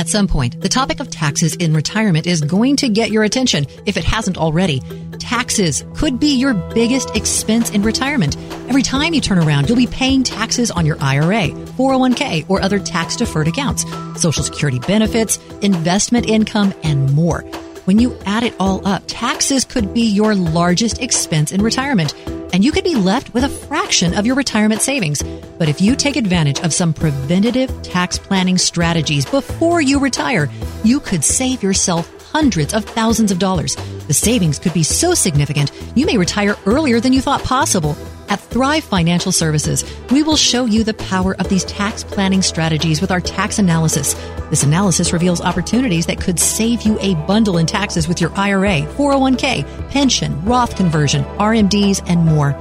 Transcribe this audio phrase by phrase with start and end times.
[0.00, 3.66] At some point, the topic of taxes in retirement is going to get your attention
[3.84, 4.80] if it hasn't already.
[5.18, 8.34] Taxes could be your biggest expense in retirement.
[8.70, 12.78] Every time you turn around, you'll be paying taxes on your IRA, 401k, or other
[12.78, 13.84] tax deferred accounts,
[14.18, 17.42] Social Security benefits, investment income, and more.
[17.84, 22.14] When you add it all up, taxes could be your largest expense in retirement
[22.52, 25.22] and you could be left with a fraction of your retirement savings.
[25.58, 30.48] But if you take advantage of some preventative tax planning strategies before you retire,
[30.84, 33.76] you could save yourself hundreds of thousands of dollars.
[34.06, 37.96] The savings could be so significant, you may retire earlier than you thought possible.
[38.30, 43.00] At Thrive Financial Services, we will show you the power of these tax planning strategies
[43.00, 44.14] with our tax analysis.
[44.50, 48.82] This analysis reveals opportunities that could save you a bundle in taxes with your IRA,
[48.94, 52.52] 401k, pension, Roth conversion, RMDs, and more.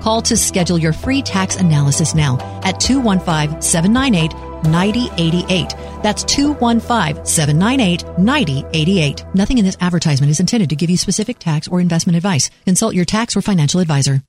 [0.00, 4.32] Call to schedule your free tax analysis now at 215 798
[4.70, 5.70] 9088.
[6.04, 9.24] That's 215 798 9088.
[9.34, 12.48] Nothing in this advertisement is intended to give you specific tax or investment advice.
[12.64, 14.22] Consult your tax or financial advisor.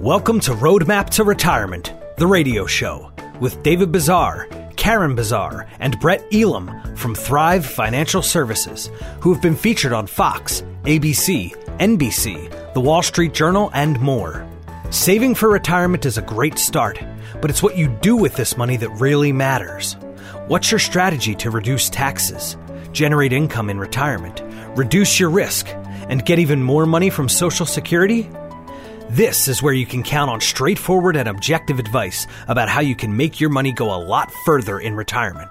[0.00, 6.24] Welcome to Roadmap to Retirement, the radio show, with David Bazaar, Karen Bazaar, and Brett
[6.32, 8.90] Elam from Thrive Financial Services,
[9.20, 14.48] who have been featured on Fox, ABC, NBC, The Wall Street Journal, and more.
[14.88, 16.98] Saving for retirement is a great start,
[17.42, 19.98] but it's what you do with this money that really matters.
[20.46, 22.56] What's your strategy to reduce taxes,
[22.92, 24.42] generate income in retirement,
[24.78, 25.68] reduce your risk,
[26.08, 28.30] and get even more money from Social Security?
[29.10, 33.16] This is where you can count on straightforward and objective advice about how you can
[33.16, 35.50] make your money go a lot further in retirement.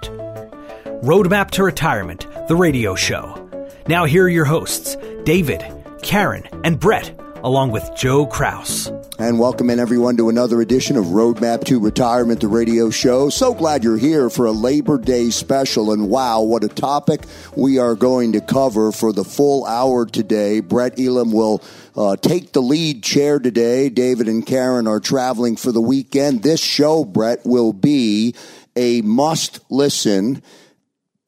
[1.04, 3.50] Roadmap to Retirement, the radio show.
[3.86, 5.62] Now, here are your hosts, David,
[6.00, 8.90] Karen, and Brett, along with Joe Kraus.
[9.18, 13.28] And welcome in everyone to another edition of Roadmap to Retirement, the radio show.
[13.28, 15.92] So glad you're here for a Labor Day special.
[15.92, 20.60] And wow, what a topic we are going to cover for the full hour today.
[20.60, 21.62] Brett Elam will
[21.96, 23.88] uh, take the lead chair today.
[23.88, 26.42] David and Karen are traveling for the weekend.
[26.42, 28.34] This show, Brett, will be
[28.76, 30.42] a must listen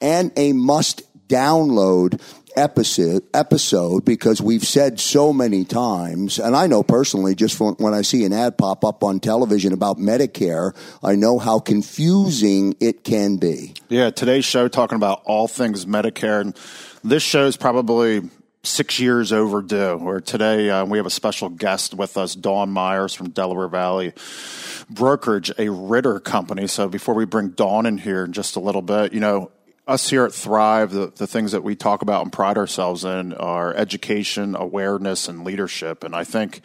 [0.01, 2.21] and a must download
[2.55, 8.01] episode episode because we've said so many times, and I know personally, just when I
[8.01, 13.37] see an ad pop up on television about Medicare, I know how confusing it can
[13.37, 13.73] be.
[13.89, 16.57] Yeah, today's show talking about all things Medicare, and
[17.03, 18.21] this show is probably
[18.63, 19.97] six years overdue.
[19.97, 24.13] Where today uh, we have a special guest with us, Dawn Meyers from Delaware Valley
[24.89, 26.67] Brokerage, a Ritter company.
[26.67, 29.51] So before we bring Dawn in here in just a little bit, you know,
[29.85, 33.33] us here at Thrive, the, the things that we talk about and pride ourselves in
[33.33, 36.05] are education, awareness, and leadership.
[36.05, 36.61] And I think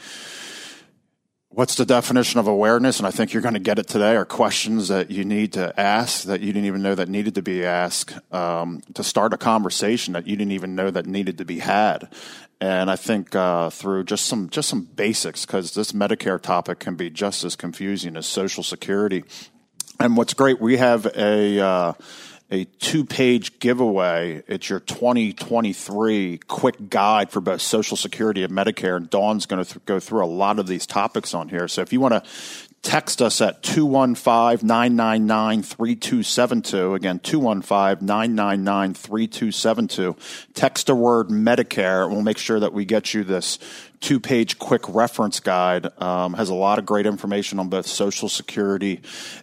[1.58, 2.98] what's the definition of awareness?
[2.98, 5.74] And I think you're going to get it today are questions that you need to
[5.78, 9.36] ask that you didn't even know that needed to be asked um, to start a
[9.36, 12.08] conversation that you didn't even know that needed to be had.
[12.60, 16.94] And I think uh, through just some just some basics, because this Medicare topic can
[16.94, 19.24] be just as confusing as Social Security.
[19.98, 21.92] And what's great, we have a uh,
[22.50, 24.42] a two page giveaway.
[24.46, 28.96] It's your 2023 quick guide for both Social Security and Medicare.
[28.96, 31.68] And Dawn's going to th- go through a lot of these topics on here.
[31.68, 32.22] So if you want to
[32.82, 36.94] text us at 215 999 3272.
[36.94, 40.16] Again, 215 999 3272.
[40.54, 43.58] Text a word Medicare, and we'll make sure that we get you this
[44.00, 45.88] two page quick reference guide.
[46.00, 49.00] Um, has a lot of great information on both Social Security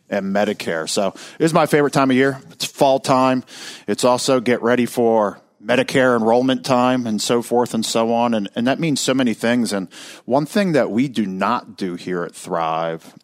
[0.09, 0.89] and Medicare.
[0.89, 1.09] So,
[1.39, 2.41] it is my favorite time of year.
[2.51, 3.43] It's fall time.
[3.87, 8.33] It's also get ready for Medicare enrollment time and so forth and so on.
[8.33, 9.73] And, and that means so many things.
[9.73, 9.91] And
[10.25, 13.15] one thing that we do not do here at Thrive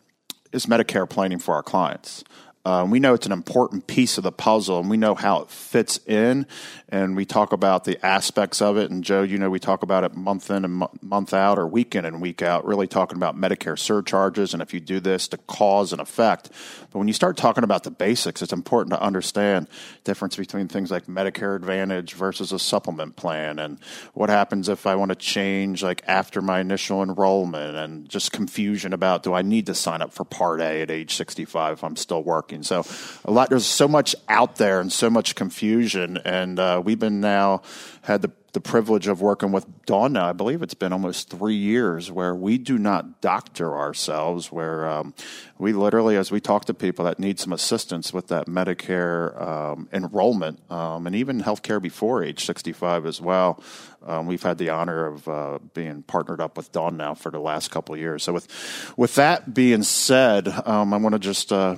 [0.51, 2.23] is Medicare planning for our clients.
[2.63, 5.49] Um, we know it's an important piece of the puzzle, and we know how it
[5.49, 6.45] fits in.
[6.93, 8.91] And we talk about the aspects of it.
[8.91, 11.95] And Joe, you know, we talk about it month in and month out, or week
[11.95, 12.65] in and week out.
[12.65, 16.49] Really talking about Medicare surcharges, and if you do this, the cause and effect.
[16.91, 19.69] But when you start talking about the basics, it's important to understand
[20.03, 23.79] difference between things like Medicare Advantage versus a supplement plan, and
[24.13, 28.91] what happens if I want to change, like after my initial enrollment, and just confusion
[28.91, 31.95] about do I need to sign up for Part A at age sixty-five if I'm
[31.95, 32.85] still working so
[33.23, 37.21] a lot there's so much out there and so much confusion, and uh, we've been
[37.21, 37.61] now
[38.01, 40.17] had the the privilege of working with Dawn.
[40.17, 45.13] I believe it's been almost three years where we do not doctor ourselves, where um,
[45.57, 49.87] we literally, as we talk to people that need some assistance with that Medicare um,
[49.93, 53.63] enrollment um, and even healthcare before age 65 as well.
[54.05, 57.39] Um, we've had the honor of uh, being partnered up with Dawn now for the
[57.39, 58.23] last couple years.
[58.23, 61.75] So with with that being said, um, I want to just uh,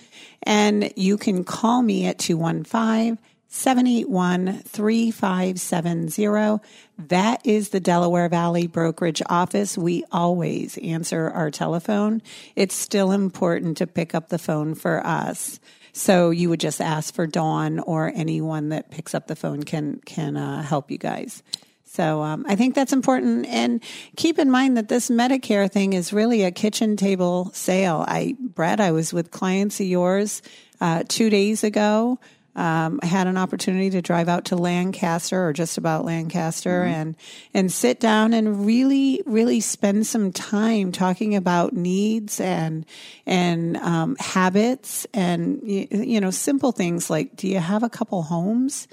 [0.43, 3.19] And you can call me at 215
[3.49, 6.61] 781 3570.
[6.97, 9.77] That is the Delaware Valley Brokerage Office.
[9.77, 12.23] We always answer our telephone.
[12.55, 15.59] It's still important to pick up the phone for us.
[15.93, 20.01] So you would just ask for Dawn or anyone that picks up the phone can
[20.05, 21.43] can uh, help you guys.
[21.85, 23.81] So um, I think that's important, and
[24.17, 28.05] keep in mind that this Medicare thing is really a kitchen table sale.
[28.09, 30.43] I, Brett, I was with clients of yours
[30.81, 32.19] uh, two days ago
[32.57, 36.95] um, I had an opportunity to drive out to Lancaster or just about Lancaster mm-hmm.
[36.95, 37.17] and
[37.53, 42.87] and sit down and really really spend some time talking about needs and
[43.27, 48.87] and um, habits and you know simple things like do you have a couple homes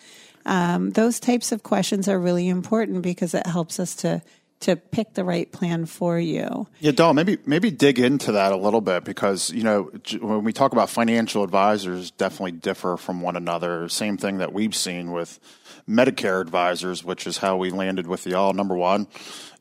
[0.45, 4.23] um, those types of questions are really important because it helps us to
[4.61, 6.67] to pick the right plan for you.
[6.79, 10.53] Yeah, Dawn, maybe maybe dig into that a little bit because you know when we
[10.53, 13.89] talk about financial advisors, definitely differ from one another.
[13.89, 15.39] Same thing that we've seen with
[15.87, 18.53] Medicare advisors, which is how we landed with the all.
[18.53, 19.07] Number one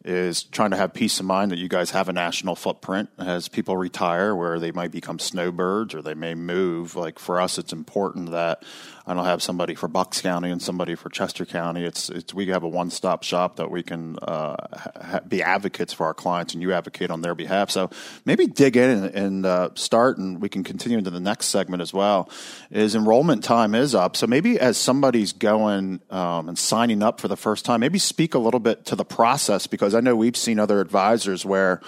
[0.04, 3.48] is trying to have peace of mind that you guys have a national footprint as
[3.48, 6.96] people retire, where they might become snowbirds or they may move.
[6.96, 8.62] Like for us, it's important that
[9.10, 11.84] I don't have somebody for Bucks County and somebody for Chester County.
[11.84, 15.92] It's, it's we have a one stop shop that we can uh, ha- be advocates
[15.92, 17.72] for our clients, and you advocate on their behalf.
[17.72, 17.90] So
[18.24, 21.82] maybe dig in and, and uh, start, and we can continue into the next segment
[21.82, 22.30] as well.
[22.70, 27.26] Is enrollment time is up, so maybe as somebody's going um, and signing up for
[27.26, 30.36] the first time, maybe speak a little bit to the process because I know we've
[30.36, 31.80] seen other advisors where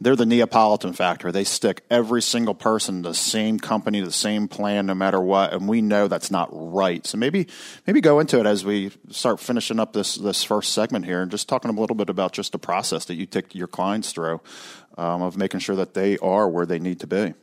[0.00, 1.30] they're the Neapolitan factor.
[1.30, 5.52] They stick every single person to the same company, the same plan, no matter what,
[5.52, 7.06] and we know that's not right.
[7.06, 7.46] So maybe
[7.86, 11.30] maybe go into it as we start finishing up this this first segment here, and
[11.30, 14.40] just talking a little bit about just the process that you take your clients through
[14.96, 17.34] um, of making sure that they are where they need to be.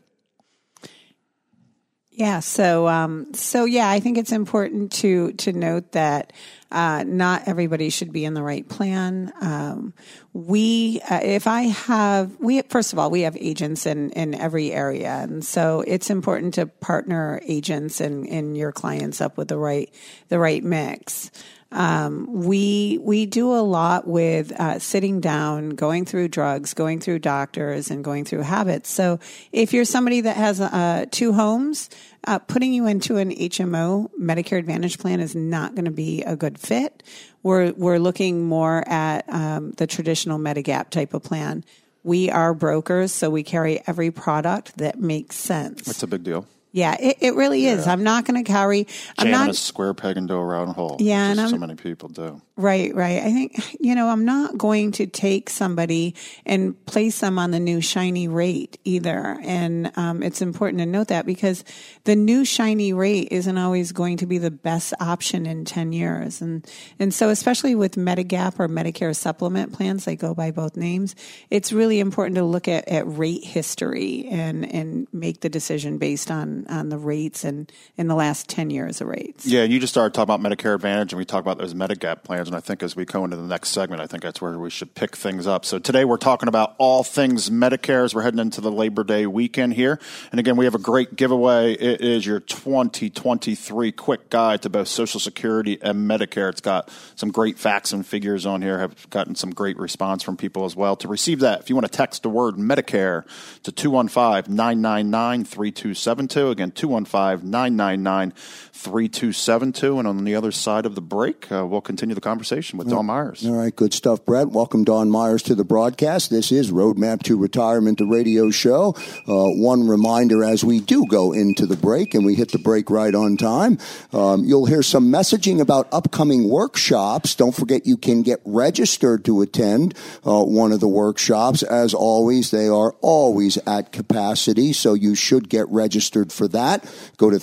[2.14, 2.42] Yeah.
[2.42, 6.34] So, um, so yeah, I think it's important to to note that
[6.70, 9.32] uh, not everybody should be in the right plan.
[9.40, 9.94] Um,
[10.34, 14.74] we, uh, if I have, we first of all, we have agents in in every
[14.74, 19.58] area, and so it's important to partner agents and and your clients up with the
[19.58, 19.94] right
[20.28, 21.32] the right mix.
[21.72, 27.20] Um, we we do a lot with uh, sitting down, going through drugs, going through
[27.20, 28.90] doctors, and going through habits.
[28.90, 29.20] So
[29.52, 31.90] if you're somebody that has uh, two homes,
[32.26, 36.36] uh, putting you into an HMO Medicare Advantage plan is not going to be a
[36.36, 37.04] good fit.
[37.42, 41.64] We're we're looking more at um, the traditional Medigap type of plan.
[42.04, 45.84] We are brokers, so we carry every product that makes sense.
[45.84, 46.48] That's a big deal.
[46.74, 47.86] Yeah, it, it really is.
[47.86, 48.88] I'm not going to carry.
[49.18, 50.98] I'm not a square peg into a round hole.
[51.00, 52.42] Yeah, and so many people do.
[52.58, 53.24] Right, right.
[53.24, 56.16] I think you know I'm not going to take somebody
[56.46, 61.08] and place them on the new shiny rate either, and um, it's important to note
[61.08, 61.64] that because
[62.04, 66.42] the new shiny rate isn't always going to be the best option in ten years,
[66.42, 71.16] and and so especially with Medigap or Medicare supplement plans, they go by both names.
[71.50, 76.30] It's really important to look at, at rate history and and make the decision based
[76.30, 79.46] on on, on the rates and in the last 10 years of rates.
[79.46, 82.41] Yeah, you just started talking about Medicare Advantage and we talked about those Medigap plans.
[82.48, 84.70] And I think as we go into the next segment, I think that's where we
[84.70, 85.66] should pick things up.
[85.66, 89.26] So today we're talking about all things Medicare as we're heading into the Labor Day
[89.26, 90.00] weekend here.
[90.32, 91.74] And again, we have a great giveaway.
[91.74, 96.50] It is your 2023 quick guide to both Social Security and Medicare.
[96.50, 98.80] It's got some great facts and figures on here.
[98.80, 100.96] Have gotten some great response from people as well.
[100.98, 103.26] To receive that, if you want to text the word Medicare
[103.64, 106.50] to 215 999 3272.
[106.50, 108.34] Again, 215 999
[108.74, 110.00] 3272.
[110.00, 113.06] And on the other side of the break, uh, we'll continue the conversation with Dawn
[113.06, 113.46] Meyers.
[113.46, 114.50] All right, good stuff, Brett.
[114.50, 116.30] Welcome, Dawn Meyers, to the broadcast.
[116.30, 118.96] This is Roadmap to Retirement, the radio show.
[119.28, 122.90] Uh, one reminder as we do go into the break, and we hit the break
[122.90, 123.78] right on time,
[124.14, 127.36] um, you'll hear some messaging about upcoming workshops.
[127.36, 129.94] Don't forget you can get registered to attend
[130.26, 131.64] uh, one of the workshops.
[131.64, 136.86] As always, they are always at capacity, so you should get registered for that.
[137.18, 137.40] Go to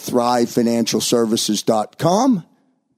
[1.26, 2.44] thrivefinancialservices.com.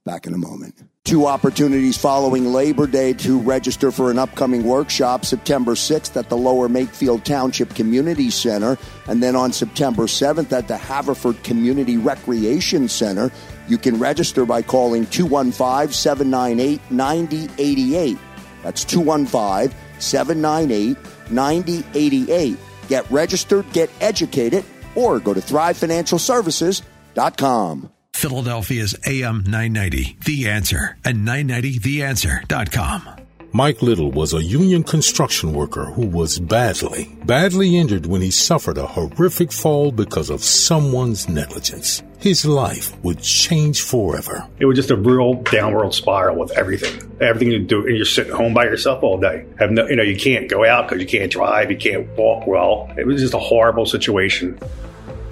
[0.04, 0.82] Back in a moment.
[1.04, 6.36] Two opportunities following Labor Day to register for an upcoming workshop September 6th at the
[6.36, 8.76] Lower Makefield Township Community Center,
[9.08, 13.30] and then on September 7th at the Haverford Community Recreation Center.
[13.66, 18.18] You can register by calling 215 798 9088.
[18.62, 20.96] That's 215 798
[21.30, 22.58] 9088.
[22.88, 27.90] Get registered, get educated, or go to thrivefinancialservices.com.
[28.14, 33.08] Philadelphia's AM 990, The Answer, and 990theanswer.com.
[33.52, 38.78] Mike Little was a union construction worker who was badly, badly injured when he suffered
[38.78, 42.02] a horrific fall because of someone's negligence.
[42.20, 44.46] His life would change forever.
[44.60, 47.10] It was just a real downward spiral with everything.
[47.20, 49.46] Everything you do, and you're sitting home by yourself all day.
[49.58, 52.46] Have no, you know, you can't go out because you can't drive, you can't walk
[52.46, 52.92] well.
[52.98, 54.58] It was just a horrible situation.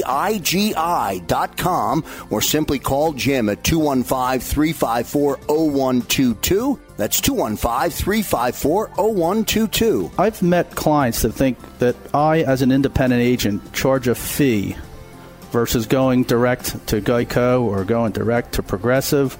[2.30, 6.80] or simply call Jim at 215 354 0122.
[6.96, 10.12] That's 215 354 0122.
[10.16, 14.78] I've met clients that think that I, as an independent agent, charge a fee
[15.50, 19.36] versus going direct to Geico or going direct to Progressive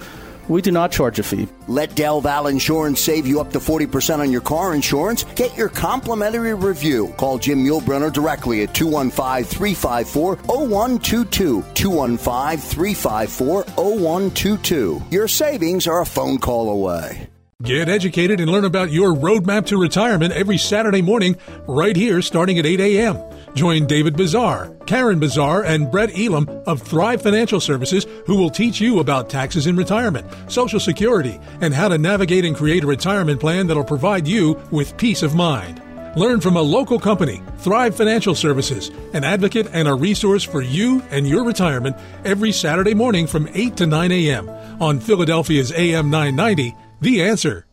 [0.49, 1.49] we do not charge a fee.
[1.67, 5.25] Let Del Val Insurance save you up to 40% on your car insurance.
[5.35, 7.09] Get your complimentary review.
[7.17, 11.65] Call Jim Muehlbrunner directly at 215 354 0122.
[11.75, 15.03] 215 354 0122.
[15.11, 17.29] Your savings are a phone call away.
[17.61, 21.37] Get educated and learn about your roadmap to retirement every Saturday morning,
[21.67, 23.17] right here, starting at 8 a.m.
[23.55, 28.81] Join David Bazaar, Karen Bazaar, and Brett Elam of Thrive Financial Services, who will teach
[28.81, 33.41] you about taxes in retirement, Social Security, and how to navigate and create a retirement
[33.41, 35.83] plan that'll provide you with peace of mind.
[36.17, 41.03] Learn from a local company, Thrive Financial Services, an advocate and a resource for you
[41.11, 44.49] and your retirement every Saturday morning from 8 to 9 a.m.
[44.81, 47.67] on Philadelphia's AM 990, The Answer.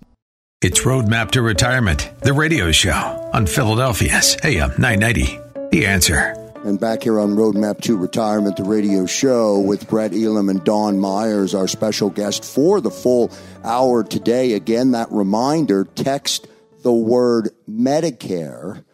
[0.62, 5.45] It's Roadmap to Retirement, the radio show on Philadelphia's AM 990.
[5.76, 6.34] The answer.
[6.64, 11.02] And back here on Roadmap to Retirement, the radio show with Brett Elam and Dawn
[11.02, 13.30] Meyers, our special guest for the full
[13.62, 14.54] hour today.
[14.54, 16.48] Again, that reminder text
[16.84, 18.86] the word Medicare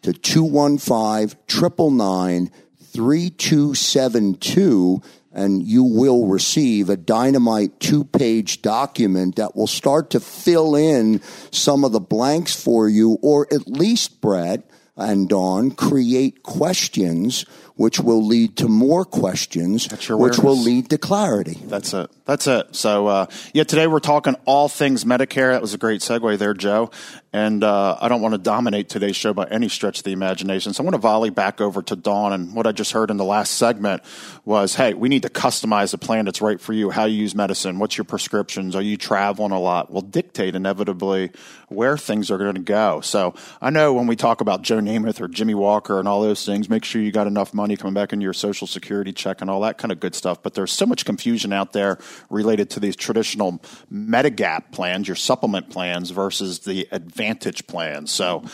[0.00, 2.50] to 215 999
[2.94, 10.74] 3272 and you will receive a dynamite two page document that will start to fill
[10.74, 11.20] in
[11.50, 14.69] some of the blanks for you, or at least, Brett,
[15.00, 17.44] and Dawn create questions
[17.80, 21.58] which will lead to more questions, which will lead to clarity.
[21.64, 22.10] That's it.
[22.26, 22.76] That's it.
[22.76, 25.52] So, uh, yeah, today we're talking all things Medicare.
[25.52, 26.90] That was a great segue there, Joe.
[27.32, 30.72] And uh, I don't want to dominate today's show by any stretch of the imagination.
[30.72, 32.32] So I want to volley back over to Dawn.
[32.32, 34.02] And what I just heard in the last segment
[34.44, 36.90] was, hey, we need to customize a plan that's right for you.
[36.90, 37.78] How you use medicine?
[37.78, 38.74] What's your prescriptions?
[38.74, 39.92] Are you traveling a lot?
[39.92, 41.30] Will dictate inevitably
[41.68, 43.00] where things are going to go.
[43.00, 46.44] So I know when we talk about Joe Namath or Jimmie Walker and all those
[46.44, 49.48] things, make sure you got enough money coming back into your social security check and
[49.48, 50.42] all that kind of good stuff.
[50.42, 55.70] But there's so much confusion out there related to these traditional Medigap plans, your supplement
[55.70, 56.88] plans versus the
[57.20, 58.10] Advantage plans.
[58.10, 58.44] So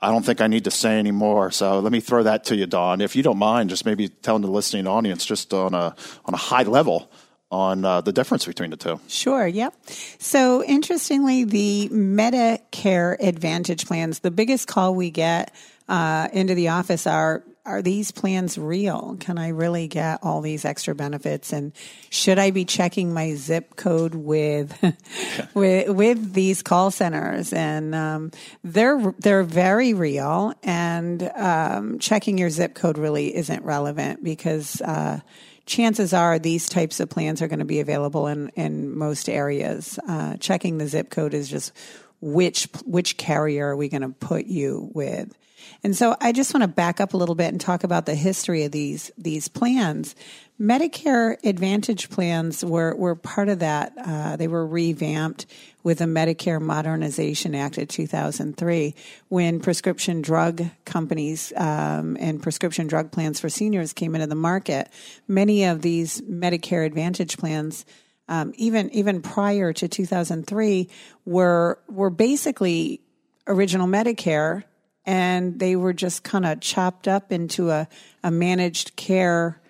[0.00, 1.50] I don't think I need to say any more.
[1.50, 4.42] So let me throw that to you, Dawn, If you don't mind, just maybe telling
[4.42, 7.10] the listening audience just on a on a high level
[7.50, 9.00] on uh, the difference between the two.
[9.08, 9.74] Sure, yep.
[10.18, 15.54] So interestingly, the Medicare Advantage plans, the biggest call we get
[15.88, 19.16] uh, into the office are are these plans real?
[19.18, 21.52] Can I really get all these extra benefits?
[21.52, 21.72] And
[22.10, 24.74] should I be checking my zip code with
[25.54, 27.52] with with these call centers?
[27.52, 28.30] And um,
[28.62, 30.54] they're they're very real.
[30.62, 34.80] And um, checking your zip code really isn't relevant because.
[34.80, 35.20] Uh,
[35.66, 39.98] chances are these types of plans are going to be available in, in most areas.
[40.08, 41.72] Uh, checking the zip code is just
[42.20, 45.36] which which carrier are we going to put you with.
[45.82, 48.14] And so I just want to back up a little bit and talk about the
[48.14, 50.14] history of these these plans.
[50.60, 53.92] Medicare Advantage plans were were part of that.
[54.02, 55.46] Uh, they were revamped
[55.82, 58.94] with the Medicare Modernization Act of 2003
[59.28, 64.88] when prescription drug companies um, and prescription drug plans for seniors came into the market.
[65.28, 67.84] Many of these Medicare Advantage plans.
[68.28, 70.88] Um, even even prior to 2003,
[71.24, 73.00] were were basically
[73.46, 74.64] original Medicare
[75.06, 77.88] and they were just kind of chopped up into a,
[78.24, 79.60] a managed care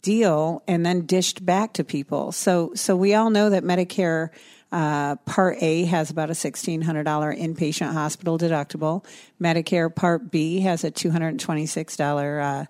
[0.00, 2.32] deal and then dished back to people.
[2.32, 4.30] So, so we all know that Medicare
[4.72, 9.04] uh, Part A has about a $1,600 inpatient hospital deductible.
[9.40, 12.66] Medicare Part B has a $226 uh,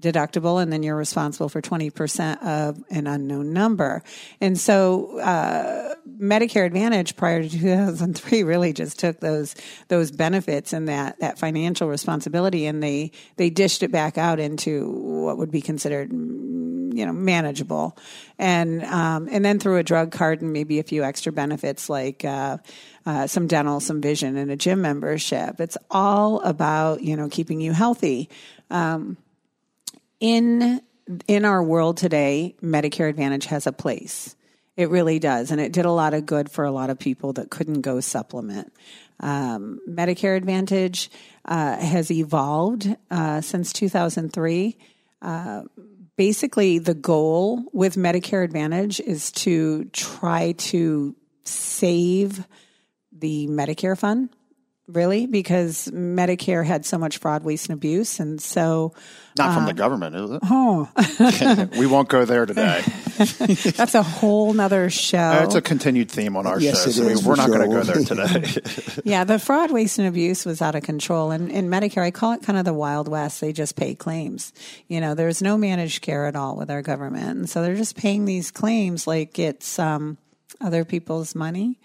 [0.00, 4.02] deductible, and then you're responsible for 20% of an unknown number.
[4.40, 9.54] And so, uh, Medicare Advantage prior to 2003 really just took those
[9.88, 14.90] those benefits and that that financial responsibility, and they they dished it back out into
[14.90, 17.96] what would be considered you know manageable,
[18.38, 22.24] and um, and then through a drug card and maybe a few extra benefits like.
[22.24, 22.58] Uh,
[23.06, 25.60] uh, some dental, some vision, and a gym membership.
[25.60, 28.28] It's all about you know keeping you healthy.
[28.68, 29.16] Um,
[30.20, 30.80] in
[31.26, 34.34] in our world today, Medicare Advantage has a place.
[34.76, 37.32] It really does, and it did a lot of good for a lot of people
[37.34, 38.72] that couldn't go supplement.
[39.20, 41.10] Um, Medicare Advantage
[41.46, 44.76] uh, has evolved uh, since 2003.
[45.22, 45.62] Uh,
[46.16, 52.46] basically, the goal with Medicare Advantage is to try to save
[53.12, 54.35] the Medicare fund
[54.88, 58.92] really because Medicare had so much fraud, waste, and abuse, and so
[59.36, 60.40] not from uh, the government, is it?
[60.44, 60.88] Oh,
[61.78, 62.82] we won't go there today.
[63.16, 65.18] That's a whole nother show.
[65.18, 67.58] Uh, it's a continued theme on our yes, show, so we, are not sure.
[67.58, 69.02] going to go there today.
[69.04, 72.32] yeah, the fraud, waste, and abuse was out of control, and in Medicare, I call
[72.32, 73.40] it kind of the Wild West.
[73.40, 74.52] They just pay claims.
[74.88, 77.96] You know, there's no managed care at all with our government, and so they're just
[77.96, 80.16] paying these claims like it's um,
[80.60, 81.78] other people's money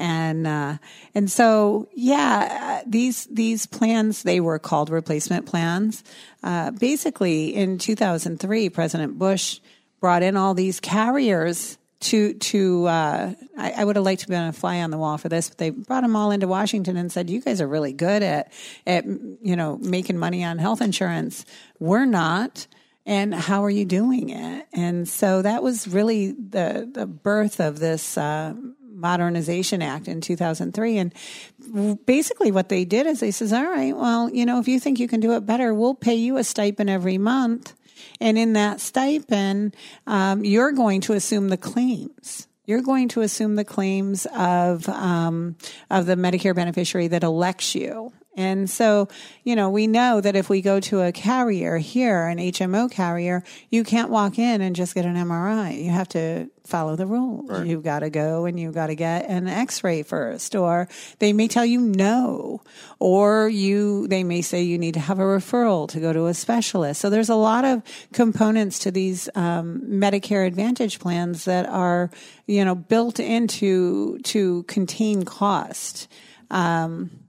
[0.00, 0.78] and uh,
[1.14, 6.02] and so yeah, these these plans they were called replacement plans.
[6.42, 9.60] Uh, basically, in 2003, President Bush
[10.00, 14.34] brought in all these carriers to to uh, I, I, would have liked to be
[14.34, 16.96] on a fly on the wall for this, but they brought them all into Washington
[16.96, 18.52] and said, "You guys are really good at
[18.86, 21.44] at you know making money on health insurance.
[21.78, 22.66] We're not."
[23.10, 24.68] And how are you doing it?
[24.72, 28.54] And so that was really the the birth of this uh,
[28.88, 30.98] Modernization Act in 2003.
[30.98, 31.14] And
[32.06, 35.00] basically what they did is they says, all right, well, you know, if you think
[35.00, 37.74] you can do it better, we'll pay you a stipend every month.
[38.20, 39.74] And in that stipend,
[40.06, 45.56] um, you're going to assume the claims you're going to assume the claims of um,
[45.90, 48.12] of the Medicare beneficiary that elects you.
[48.36, 49.08] And so,
[49.42, 53.42] you know, we know that if we go to a carrier here, an HMO carrier,
[53.70, 55.82] you can't walk in and just get an MRI.
[55.82, 57.50] You have to follow the rules.
[57.50, 57.66] Right.
[57.66, 60.88] You've got to go and you've got to get an x-ray first or
[61.18, 62.62] they may tell you no
[63.00, 66.34] or you they may say you need to have a referral to go to a
[66.34, 67.00] specialist.
[67.00, 72.10] So there's a lot of components to these um, Medicare Advantage plans that are,
[72.46, 76.06] you know, built into to contain cost.
[76.52, 77.19] Um,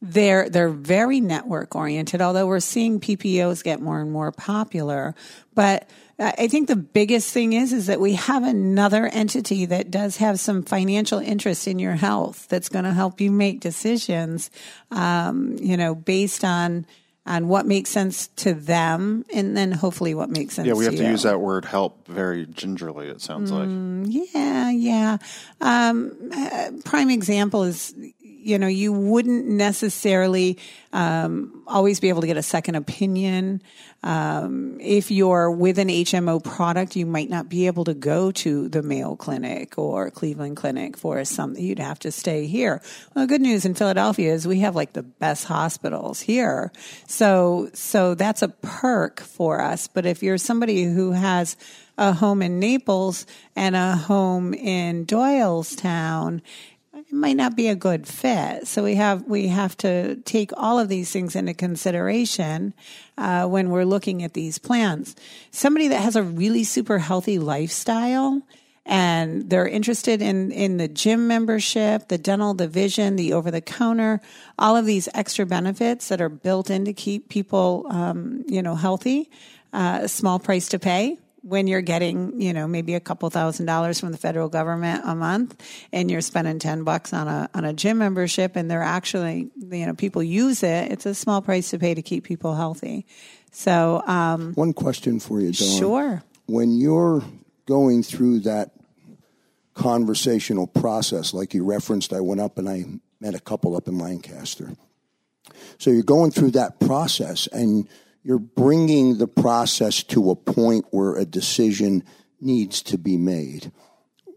[0.00, 2.20] they're they're very network oriented.
[2.20, 5.14] Although we're seeing PPOs get more and more popular,
[5.54, 5.88] but
[6.20, 10.40] I think the biggest thing is is that we have another entity that does have
[10.40, 14.50] some financial interest in your health that's going to help you make decisions,
[14.90, 16.86] um, you know, based on
[17.24, 20.66] on what makes sense to them, and then hopefully what makes sense.
[20.66, 23.08] Yeah, we have to, to use that word "help" very gingerly.
[23.08, 24.30] It sounds mm, like.
[24.34, 25.18] Yeah, yeah.
[25.60, 27.94] Um, uh, prime example is
[28.40, 30.58] you know, you wouldn't necessarily
[30.92, 33.62] um, always be able to get a second opinion.
[34.02, 38.68] Um, if you're with an HMO product, you might not be able to go to
[38.68, 41.62] the Mayo Clinic or Cleveland Clinic for something.
[41.62, 42.80] You'd have to stay here.
[43.14, 46.72] Well, the good news in Philadelphia is we have like the best hospitals here.
[47.06, 49.88] So, so that's a perk for us.
[49.88, 51.56] But if you're somebody who has
[51.98, 56.40] a home in Naples and a home in Doylestown,
[57.08, 58.66] it might not be a good fit.
[58.66, 62.74] So we have we have to take all of these things into consideration
[63.16, 65.16] uh, when we're looking at these plans.
[65.50, 68.42] Somebody that has a really super healthy lifestyle
[68.84, 73.62] and they're interested in in the gym membership, the dental, the vision, the over the
[73.62, 74.20] counter,
[74.58, 78.74] all of these extra benefits that are built in to keep people um, you know
[78.74, 79.30] healthy.
[79.72, 81.18] Uh, small price to pay
[81.48, 85.14] when you're getting, you know, maybe a couple thousand dollars from the federal government a
[85.14, 85.60] month
[85.92, 89.86] and you're spending 10 bucks on a, on a gym membership and they're actually, you
[89.86, 93.06] know, people use it, it's a small price to pay to keep people healthy.
[93.50, 95.78] So, um, one question for you, Dawn.
[95.78, 96.22] Sure.
[96.46, 97.24] When you're
[97.64, 98.72] going through that
[99.72, 102.84] conversational process, like you referenced, I went up and I
[103.20, 104.72] met a couple up in Lancaster.
[105.78, 107.88] So you're going through that process and
[108.22, 112.04] you're bringing the process to a point where a decision
[112.40, 113.72] needs to be made.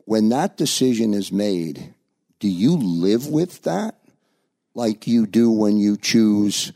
[0.06, 1.94] When that decision is made,
[2.40, 3.96] do you live with that
[4.74, 6.72] like you do when you choose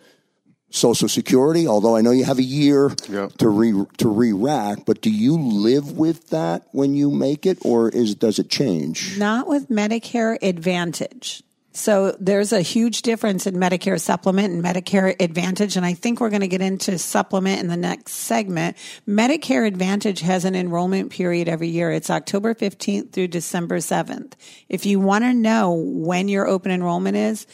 [0.70, 1.68] Social Security?
[1.68, 5.98] Although I know you have a year to re to re-rack, but do you live
[5.98, 9.18] with that when you make it, or is does it change?
[9.18, 11.44] Not with Medicare Advantage.
[11.76, 15.76] So there's a huge difference in Medicare supplement and Medicare Advantage.
[15.76, 18.78] And I think we're going to get into supplement in the next segment.
[19.08, 21.92] Medicare Advantage has an enrollment period every year.
[21.92, 24.34] It's October 15th through December 7th.
[24.70, 27.46] If you want to know when your open enrollment is,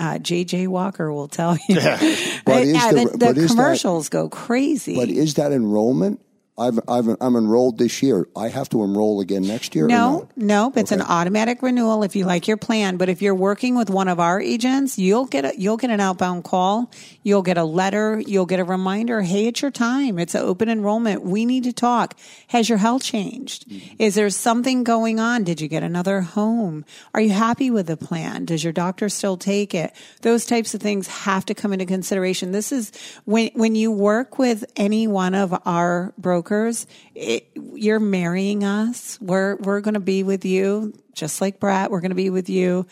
[0.00, 1.76] uh, JJ Walker will tell you.
[1.76, 1.98] Yeah.
[2.44, 4.96] but yeah, the, the, the but commercials that, go crazy.
[4.96, 6.20] But is that enrollment
[6.58, 8.28] I've, I've, I'm enrolled this year.
[8.36, 9.86] I have to enroll again next year?
[9.86, 11.00] No, no, it's okay.
[11.00, 12.98] an automatic renewal if you like your plan.
[12.98, 16.00] But if you're working with one of our agents, you'll get a, you'll get an
[16.00, 16.90] outbound call.
[17.22, 18.20] You'll get a letter.
[18.20, 19.22] You'll get a reminder.
[19.22, 20.18] Hey, it's your time.
[20.18, 21.22] It's an open enrollment.
[21.22, 22.14] We need to talk.
[22.48, 23.66] Has your health changed?
[23.68, 23.94] Mm-hmm.
[23.98, 25.44] Is there something going on?
[25.44, 26.84] Did you get another home?
[27.14, 28.44] Are you happy with the plan?
[28.44, 29.94] Does your doctor still take it?
[30.20, 32.52] Those types of things have to come into consideration.
[32.52, 32.92] This is
[33.24, 36.49] when when you work with any one of our brokers
[37.14, 39.18] it, you're marrying us.
[39.20, 41.90] We're we're going to be with you, just like Brett.
[41.90, 42.86] We're going to be with you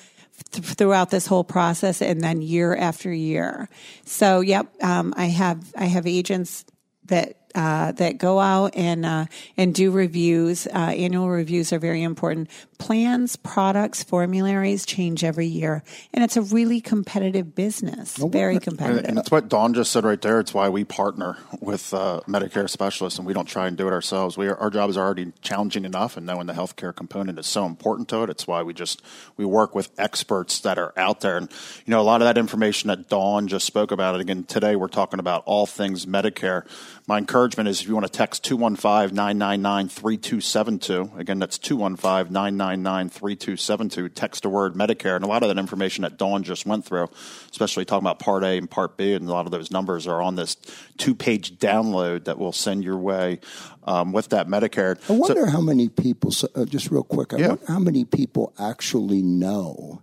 [0.53, 3.69] th- throughout this whole process, and then year after year.
[4.05, 6.65] So, yep, um, I have I have agents
[7.07, 10.69] that uh, that go out and uh, and do reviews.
[10.69, 12.49] Uh, annual reviews are very important.
[12.79, 15.83] Plans, products, formularies change every year,
[16.15, 18.17] and it's a really competitive business.
[18.17, 19.07] very competitive.
[19.07, 20.39] And, it's what Dawn just said right there.
[20.39, 23.93] It's why we partner with uh, Medicare specialists, and we don't try and do it
[23.93, 24.39] ourselves.
[24.39, 27.67] We are, our job is already challenging enough, and knowing the healthcare component is so
[27.67, 28.31] important to it.
[28.31, 29.03] It's why we just
[29.37, 31.51] we work with experts that are out there, and
[31.85, 34.15] you know a lot of that information that Dawn just spoke about.
[34.15, 36.65] It again today, we're talking about all things Medicare.
[37.09, 43.09] My encouragement is if you want to text 215 999 3272, again, that's 215 999
[43.09, 45.17] 3272, text the word Medicare.
[45.17, 47.09] And a lot of that information that Dawn just went through,
[47.51, 50.21] especially talking about Part A and Part B, and a lot of those numbers are
[50.21, 50.59] on this
[50.99, 53.41] two page download that we'll send your way
[53.85, 55.01] um, with that Medicare.
[55.09, 57.49] I wonder so, how many people, uh, just real quick, I yeah.
[57.49, 60.03] wonder how many people actually know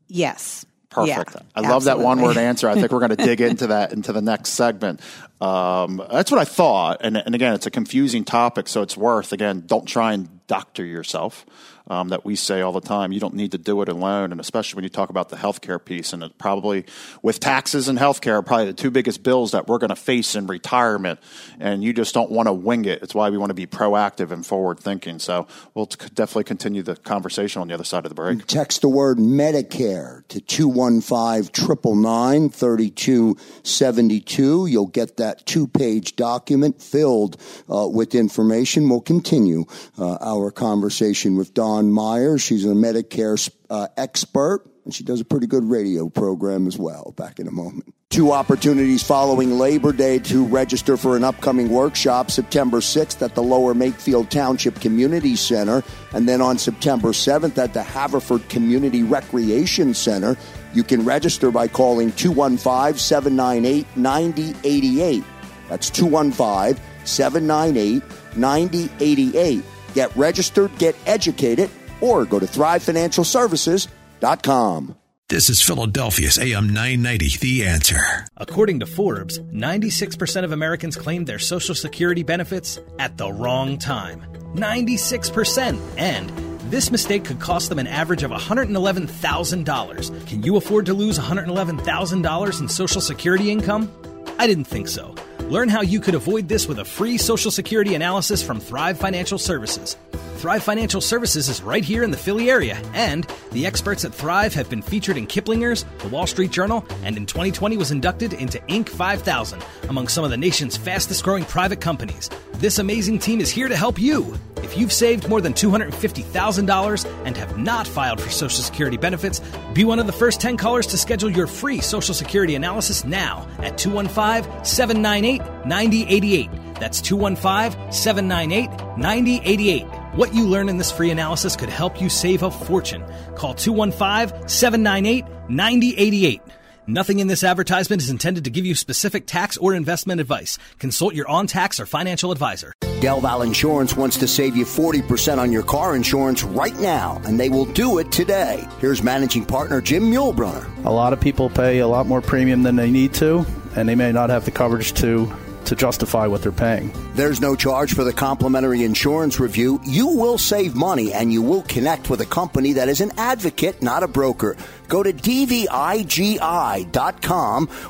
[0.07, 0.65] Yes.
[0.93, 1.35] Perfect.
[1.35, 2.69] Yeah, I love that one word answer.
[2.69, 5.01] I think we're going to dig into that into the next segment.
[5.41, 6.99] Um, that's what I thought.
[7.01, 10.85] And, and again, it's a confusing topic, so it's worth, again, don't try and doctor
[10.85, 11.45] yourself.
[11.87, 14.39] Um, that we say all the time, you don't need to do it alone, and
[14.39, 16.85] especially when you talk about the healthcare piece, and probably
[17.21, 20.33] with taxes and healthcare, are probably the two biggest bills that we're going to face
[20.33, 21.19] in retirement,
[21.59, 23.03] and you just don't want to wing it.
[23.03, 25.19] It's why we want to be proactive and forward thinking.
[25.19, 28.47] So we'll t- definitely continue the conversation on the other side of the break.
[28.47, 34.67] Text the word Medicare to 215 3272.
[34.67, 37.35] You'll get that two page document filled
[37.69, 38.87] uh, with information.
[38.89, 39.65] We'll continue
[39.97, 42.37] uh, our conversation with Dawn Meyer.
[42.37, 47.15] She's a Medicare uh, expert, and she does a pretty good radio program as well.
[47.17, 47.91] Back in a moment.
[48.11, 53.41] Two opportunities following Labor Day to register for an upcoming workshop September 6th at the
[53.41, 55.83] Lower Makefield Township Community Center,
[56.13, 60.37] and then on September 7th at the Haverford Community Recreation Center.
[60.75, 65.23] You can register by calling 215 798 9088.
[65.69, 68.03] That's 215 798
[68.37, 69.63] 9088.
[69.93, 71.69] Get registered, get educated,
[72.01, 74.97] or go to thrivefinancialservices.com.
[75.29, 78.27] This is Philadelphia's AM 990, The Answer.
[78.37, 84.21] According to Forbes, 96% of Americans claimed their Social Security benefits at the wrong time.
[84.53, 85.79] 96%!
[85.97, 86.29] And
[86.69, 90.27] this mistake could cost them an average of $111,000.
[90.27, 93.91] Can you afford to lose $111,000 in Social Security income?
[94.37, 95.15] I didn't think so.
[95.49, 99.37] Learn how you could avoid this with a free Social Security analysis from Thrive Financial
[99.37, 99.97] Services.
[100.43, 104.53] Thrive Financial Services is right here in the Philly area, and the experts at Thrive
[104.53, 108.59] have been featured in Kiplinger's, The Wall Street Journal, and in 2020 was inducted into
[108.67, 108.89] Inc.
[108.89, 112.29] 5000 among some of the nation's fastest growing private companies.
[112.55, 114.37] This amazing team is here to help you.
[114.57, 119.39] If you've saved more than $250,000 and have not filed for Social Security benefits,
[119.73, 123.47] be one of the first 10 callers to schedule your free Social Security analysis now
[123.59, 126.49] at 215 798 9088.
[126.81, 130.02] That's 215 798 9088.
[130.15, 133.03] What you learn in this free analysis could help you save a fortune.
[133.33, 136.41] Call 215 798 9088.
[136.85, 140.59] Nothing in this advertisement is intended to give you specific tax or investment advice.
[140.77, 142.73] Consult your on tax or financial advisor.
[142.81, 147.49] Delval Insurance wants to save you 40% on your car insurance right now, and they
[147.49, 148.67] will do it today.
[148.79, 150.85] Here's managing partner Jim Muehlbrunner.
[150.85, 153.95] A lot of people pay a lot more premium than they need to, and they
[153.95, 155.33] may not have the coverage to
[155.65, 156.91] to justify what they're paying.
[157.13, 159.79] There's no charge for the complimentary insurance review.
[159.83, 163.81] You will save money and you will connect with a company that is an advocate,
[163.81, 164.55] not a broker.
[164.87, 165.69] Go to dvigi.com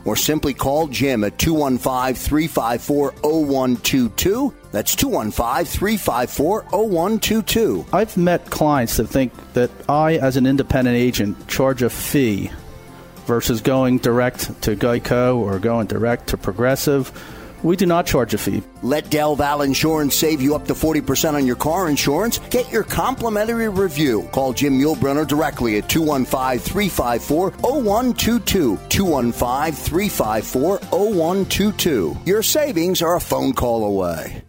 [0.06, 4.54] or simply call Jim at 215 354 0122.
[4.72, 7.86] That's 215 354 0122.
[7.92, 12.52] I've met clients that think that I, as an independent agent, charge a fee
[13.26, 17.12] versus going direct to Geico or going direct to Progressive.
[17.64, 18.62] We do not charge a fee.
[18.82, 22.40] Let Del Val Insurance save you up to 40% on your car insurance.
[22.50, 24.28] Get your complimentary review.
[24.34, 28.78] Call Jim Muehlbrunner directly at 215 354 0122.
[28.90, 32.18] 215 354 0122.
[32.26, 34.44] Your savings are a phone call away.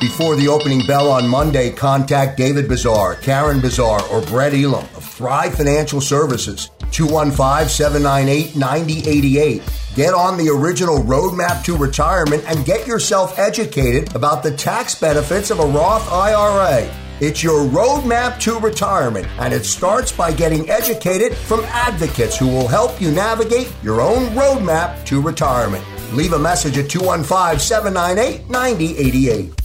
[0.00, 5.02] Before the opening bell on Monday, contact David Bazaar, Karen Bazaar, or Brett Elam of
[5.02, 6.70] Thrive Financial Services.
[6.92, 9.62] 215 798 9088.
[9.94, 15.50] Get on the original roadmap to retirement and get yourself educated about the tax benefits
[15.50, 16.88] of a Roth IRA.
[17.20, 22.68] It's your roadmap to retirement, and it starts by getting educated from advocates who will
[22.68, 25.84] help you navigate your own roadmap to retirement.
[26.12, 29.62] Leave a message at 215 798 9088.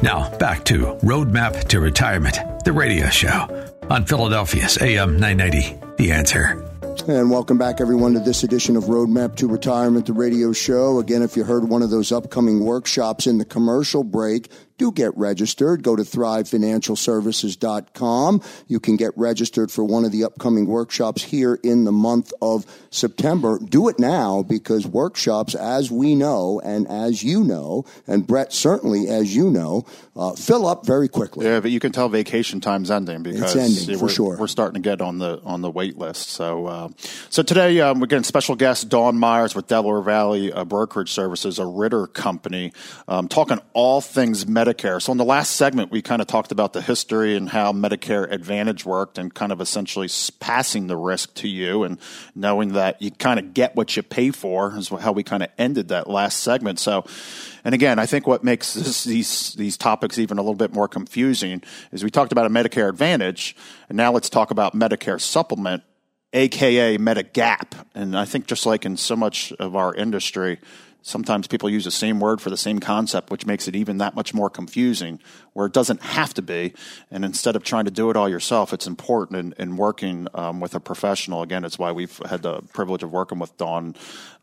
[0.00, 6.64] Now, back to Roadmap to Retirement, the radio show on Philadelphia's AM 990, The Answer.
[7.08, 11.00] And welcome back, everyone, to this edition of Roadmap to Retirement, the radio show.
[11.00, 14.48] Again, if you heard one of those upcoming workshops in the commercial break,
[14.78, 15.82] do get registered.
[15.82, 18.42] Go to thrivefinancialservices.com.
[18.68, 22.64] You can get registered for one of the upcoming workshops here in the month of
[22.90, 23.58] September.
[23.58, 29.08] Do it now because workshops, as we know and as you know, and Brett certainly
[29.08, 29.84] as you know,
[30.16, 31.44] uh, fill up very quickly.
[31.46, 34.38] Yeah, but you can tell vacation time's ending because it's ending, we're, for sure.
[34.38, 36.30] we're starting to get on the on the wait list.
[36.30, 36.88] So, uh,
[37.30, 41.58] so today um, we're getting special guest Dawn Meyers with Delaware Valley uh, Brokerage Services,
[41.58, 42.72] a Ritter company,
[43.06, 45.00] um, talking all things medical Medicare.
[45.00, 48.30] So in the last segment, we kind of talked about the history and how Medicare
[48.30, 50.08] Advantage worked and kind of essentially
[50.40, 51.98] passing the risk to you and
[52.34, 55.48] knowing that you kind of get what you pay for is how we kind of
[55.58, 56.78] ended that last segment.
[56.78, 57.04] So,
[57.64, 60.88] and again, I think what makes this, these these topics even a little bit more
[60.88, 63.56] confusing is we talked about a Medicare Advantage,
[63.88, 65.82] and now let's talk about Medicare Supplement,
[66.32, 67.72] aka Medigap.
[67.94, 70.58] And I think just like in so much of our industry,
[71.02, 74.14] sometimes people use the same word for the same concept, which makes it even that
[74.14, 75.20] much more confusing,
[75.52, 76.74] where it doesn't have to be.
[77.10, 80.60] And instead of trying to do it all yourself, it's important in, in working um,
[80.60, 81.42] with a professional.
[81.42, 83.94] Again, it's why we've had the privilege of working with Dawn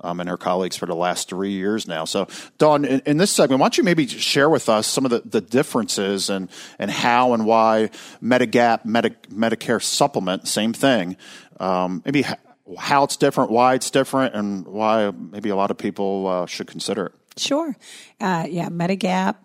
[0.01, 2.05] um, and her colleagues for the last three years now.
[2.05, 5.11] So, Dawn, in, in, this segment, why don't you maybe share with us some of
[5.11, 7.89] the, the differences and, and how and why
[8.21, 11.17] Medigap, Medi- Medicare supplement, same thing,
[11.59, 12.25] um, maybe
[12.77, 16.67] how it's different, why it's different, and why maybe a lot of people uh, should
[16.67, 17.13] consider it.
[17.37, 17.75] Sure.
[18.19, 19.35] Uh, yeah, Medigap,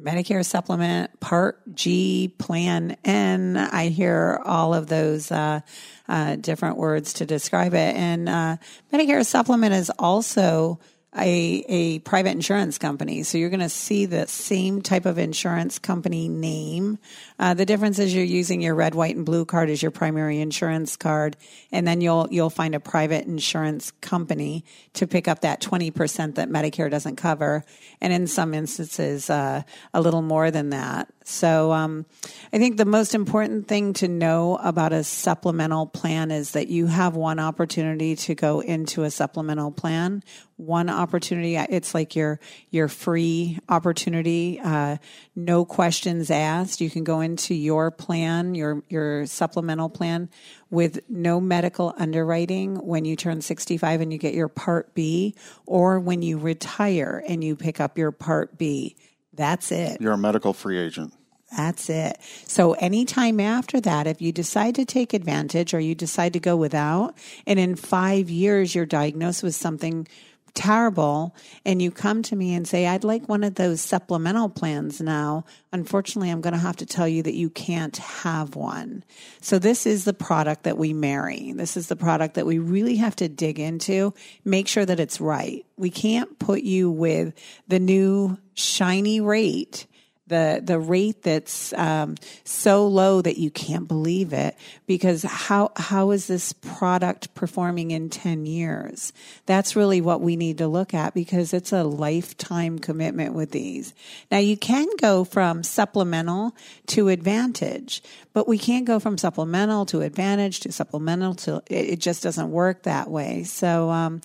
[0.00, 3.56] Medicare supplement, Part G, Plan N.
[3.56, 5.60] I hear all of those uh,
[6.08, 7.96] uh different words to describe it.
[7.96, 8.56] And uh,
[8.92, 10.78] Medicare supplement is also
[11.16, 13.22] a, a private insurance company.
[13.22, 16.98] So you're going to see the same type of insurance company name.
[17.38, 20.40] Uh, the difference is you're using your red, white, and blue card as your primary
[20.40, 21.36] insurance card,
[21.72, 26.34] and then you'll you'll find a private insurance company to pick up that twenty percent
[26.34, 27.64] that Medicare doesn't cover,
[28.00, 29.62] and in some instances, uh,
[29.94, 31.08] a little more than that.
[31.28, 32.06] So um,
[32.54, 36.86] I think the most important thing to know about a supplemental plan is that you
[36.86, 40.22] have one opportunity to go into a supplemental plan.
[40.56, 41.56] One opportunity.
[41.56, 44.58] It's like your your free opportunity.
[44.58, 44.96] Uh,
[45.36, 46.80] no questions asked.
[46.80, 50.30] You can go into your plan, your your supplemental plan,
[50.70, 55.34] with no medical underwriting when you turn 65 and you get your Part B,
[55.66, 58.96] or when you retire and you pick up your Part B.
[59.38, 60.00] That's it.
[60.00, 61.14] You're a medical free agent.
[61.56, 62.18] That's it.
[62.44, 66.56] So anytime after that, if you decide to take advantage or you decide to go
[66.56, 70.06] without, and in five years you're diagnosed with something
[70.54, 75.00] terrible and you come to me and say, I'd like one of those supplemental plans
[75.00, 79.04] now, unfortunately, I'm going to have to tell you that you can't have one.
[79.40, 81.52] So this is the product that we marry.
[81.52, 84.12] This is the product that we really have to dig into,
[84.44, 85.64] make sure that it's right.
[85.76, 87.34] We can't put you with
[87.68, 89.86] the new shiny rate
[90.28, 94.56] the the rate that's um, so low that you can't believe it.
[94.86, 99.12] Because how how is this product performing in 10 years?
[99.46, 103.94] That's really what we need to look at because it's a lifetime commitment with these.
[104.30, 106.54] Now you can go from supplemental
[106.88, 108.02] to advantage
[108.38, 112.52] but we can't go from supplemental to advantage to supplemental to it, it just doesn't
[112.52, 114.20] work that way so um,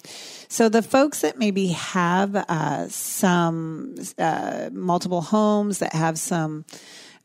[0.49, 6.63] so the folks that maybe have uh, some uh, multiple homes that have some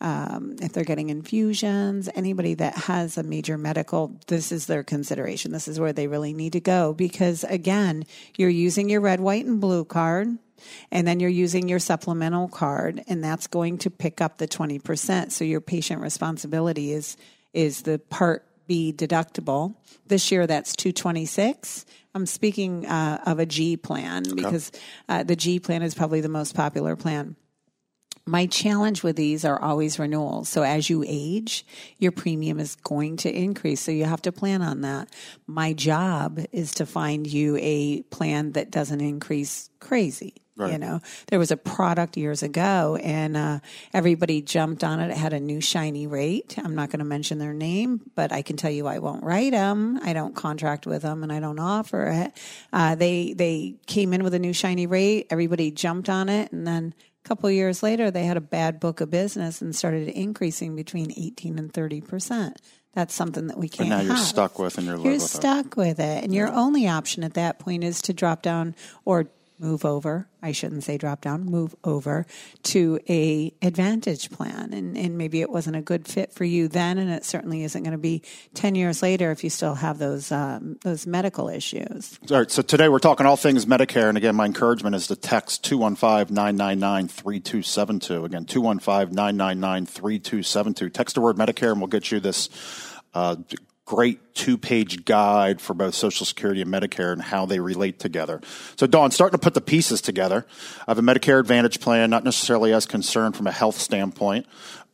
[0.01, 5.53] um, if they're getting infusions, anybody that has a major medical, this is their consideration.
[5.53, 8.05] This is where they really need to go because, again,
[8.37, 10.38] you're using your red, white, and blue card.
[10.90, 15.33] And then you're using your supplemental card, and that's going to pick up the 20%.
[15.33, 17.16] So your patient responsibility is
[17.55, 19.75] is the part B deductible.
[20.07, 21.87] This year that's 226.
[22.14, 24.71] I'm speaking uh, of a G plan because
[25.09, 27.37] uh, the G plan is probably the most popular plan
[28.29, 30.49] my challenge with these are always renewals.
[30.49, 31.64] So as you age,
[31.99, 33.81] your premium is going to increase.
[33.81, 35.09] So you have to plan on that.
[35.47, 40.35] My job is to find you a plan that doesn't increase crazy.
[40.59, 40.73] Right.
[40.73, 43.61] You know, there was a product years ago and uh,
[43.94, 45.12] everybody jumped on it.
[45.12, 46.57] It had a new shiny rate.
[46.59, 49.53] I'm not going to mention their name, but I can tell you I won't write
[49.53, 50.01] them.
[50.03, 52.33] I don't contract with them and I don't offer it.
[52.73, 55.29] Uh, they, they came in with a new shiny rate.
[55.31, 56.92] Everybody jumped on it and then
[57.25, 61.12] a couple years later, they had a bad book of business and started increasing between
[61.12, 62.61] 18 and 30 percent.
[62.94, 63.90] That's something that we can't.
[63.90, 64.25] But now you're have.
[64.25, 65.77] stuck with, and you're you're with stuck it.
[65.77, 66.38] with it, and yeah.
[66.38, 70.85] your only option at that point is to drop down or move over i shouldn't
[70.85, 72.27] say drop down move over
[72.62, 74.73] to a advantage plan.
[74.73, 77.83] And, and maybe it wasn't a good fit for you then and it certainly isn't
[77.83, 78.23] going to be
[78.55, 82.18] 10 years later if you still have those um, those medical issues.
[82.31, 85.16] All right so today we're talking all things medicare and again my encouragement is to
[85.16, 92.49] text 215-999-3272 again 215-999-3272 text the word medicare and we'll get you this
[93.14, 93.37] uh,
[93.89, 98.41] great two page guide for both Social Security and Medicare and how they relate together.
[98.76, 100.47] So, Dawn, starting to put the pieces together.
[100.86, 104.47] I have a Medicare Advantage plan, not necessarily as concerned from a health standpoint.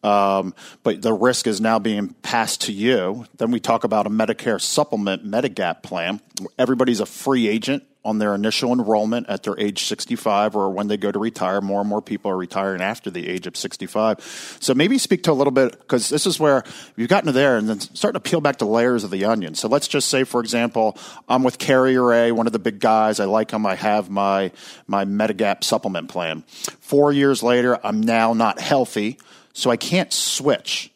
[0.05, 3.26] Um, but the risk is now being passed to you.
[3.38, 6.20] Then we talk about a Medicare supplement Medigap plan.
[6.57, 10.96] Everybody's a free agent on their initial enrollment at their age 65 or when they
[10.96, 11.61] go to retire.
[11.61, 14.59] More and more people are retiring after the age of 65.
[14.61, 16.64] So maybe speak to a little bit, because this is where
[16.96, 19.55] you've gotten to there and then starting to peel back the layers of the onion.
[19.55, 20.98] So let's just say, for example,
[21.28, 23.20] I'm with Carrier A, one of the big guys.
[23.20, 23.64] I like them.
[23.64, 24.52] I have my,
[24.86, 26.42] my Medigap supplement plan.
[26.80, 29.18] Four years later, I'm now not healthy,
[29.55, 30.90] so I can't switch.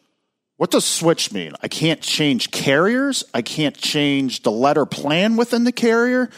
[0.59, 1.53] What does switch mean?
[1.63, 3.23] I can't change carriers.
[3.33, 6.29] I can't change the letter plan within the carrier.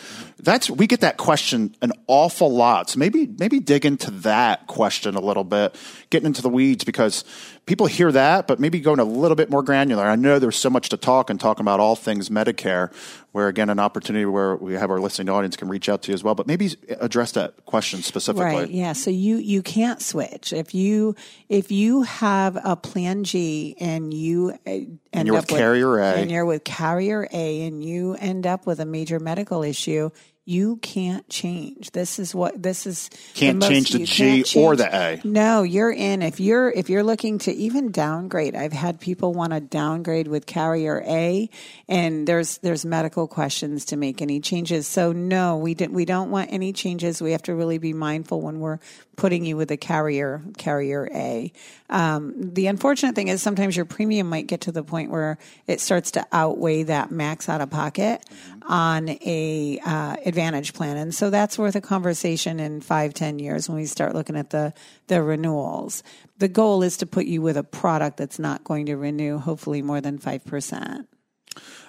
[0.44, 2.89] That's we get that question an awful lot.
[2.89, 5.76] So maybe maybe dig into that question a little bit,
[6.10, 7.24] getting into the weeds because
[7.66, 10.04] people hear that, but maybe going a little bit more granular.
[10.04, 12.92] I know there's so much to talk and talking about all things Medicare,
[13.32, 16.14] where again, an opportunity where we have our listening audience can reach out to you
[16.14, 18.44] as well, but maybe address that question specifically.
[18.44, 18.70] Right.
[18.70, 18.94] Yeah.
[18.94, 20.54] So you, you can't switch.
[20.54, 21.16] If you,
[21.50, 25.98] if you have a plan G and you uh, end and you're up with carrier
[26.00, 30.10] A and you're with carrier A and you end up with a major medical issue,
[30.46, 31.92] you can't change.
[31.92, 33.10] This is what this is.
[33.36, 35.22] Can't the most, change the G change, or the A.
[35.24, 36.22] No, you're in.
[36.22, 40.48] If you're if you're looking to even downgrade, I've had people want to downgrade with
[40.48, 41.50] carrier A,
[41.88, 44.88] and there's there's medical questions to make any changes.
[44.88, 45.94] So no, we didn't.
[45.94, 47.22] We don't want any changes.
[47.22, 48.80] We have to really be mindful when we're
[49.18, 51.54] putting you with a carrier carrier A.
[51.92, 55.38] Um, the unfortunate thing is sometimes your premium might get to the point where
[55.68, 58.72] it starts to outweigh that max out of pocket mm-hmm.
[58.72, 63.68] on a uh, advantage plan, and so that's worth a conversation in five ten years
[63.68, 64.74] when we start looking at the
[65.08, 66.02] the renewals.
[66.38, 69.82] The goal is to put you with a product that's not going to renew, hopefully
[69.82, 71.10] more than five percent.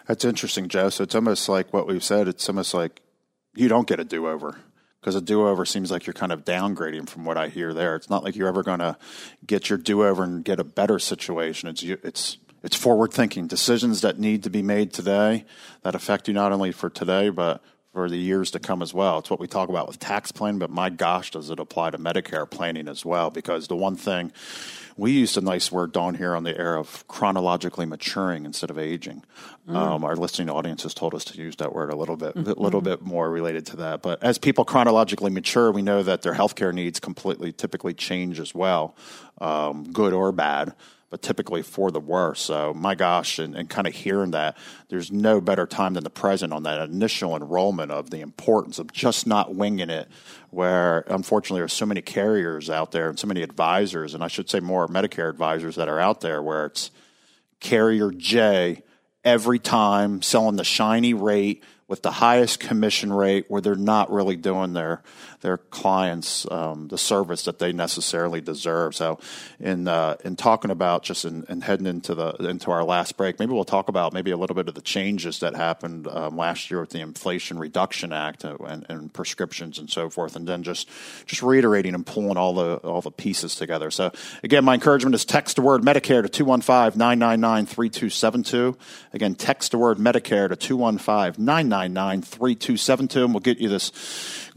[0.09, 0.90] That's interesting, Joe.
[0.90, 2.26] So it's almost like what we've said.
[2.26, 3.00] It's almost like
[3.55, 4.57] you don't get a do over
[5.03, 7.96] because a do over seems like you're kind of downgrading from what I hear there.
[7.96, 8.96] It's not like you're ever going to
[9.44, 11.68] get your do over and get a better situation.
[11.68, 15.44] It's it's it's forward thinking decisions that need to be made today
[15.82, 17.61] that affect you not only for today but
[17.92, 19.18] for the years to come as well.
[19.18, 21.98] It's what we talk about with tax planning, but my gosh, does it apply to
[21.98, 23.28] Medicare planning as well?
[23.28, 24.32] Because the one thing
[24.97, 28.78] we used a nice word down here on the air of chronologically maturing instead of
[28.78, 29.24] aging.
[29.68, 29.76] Mm.
[29.76, 32.38] Um, our listening audience has told us to use that word a little bit, a
[32.40, 32.61] mm-hmm.
[32.61, 34.03] little bit more related to that.
[34.03, 38.55] But as people chronologically mature, we know that their healthcare needs completely, typically change as
[38.55, 38.97] well,
[39.40, 40.74] um, good or bad
[41.12, 42.40] but typically for the worse.
[42.40, 44.56] So, my gosh, and, and kind of hearing that,
[44.88, 48.90] there's no better time than the present on that initial enrollment of the importance of
[48.94, 50.08] just not winging it.
[50.48, 54.48] Where unfortunately, there's so many carriers out there and so many advisors, and I should
[54.48, 56.90] say more Medicare advisors that are out there where it's
[57.60, 58.82] carrier J
[59.22, 64.36] every time selling the shiny rate with the highest commission rate where they're not really
[64.36, 65.02] doing their
[65.43, 68.95] their clients um, the service that they necessarily deserve.
[68.95, 69.18] So,
[69.61, 73.38] in uh, in talking about just in, in, heading into the into our last break,
[73.38, 76.70] maybe we'll talk about maybe a little bit of the changes that happened um, last
[76.70, 80.88] year with the Inflation Reduction Act and, and, prescriptions and so forth, and then just
[81.26, 83.90] just reiterating and pulling all the all the pieces together.
[83.90, 84.12] So,
[84.43, 88.76] again, my encouragement is text the word Medicare to 215 999 3272.
[89.12, 93.24] Again, text the word Medicare to 215 999 999 3272.
[93.24, 93.93] And we'll get you this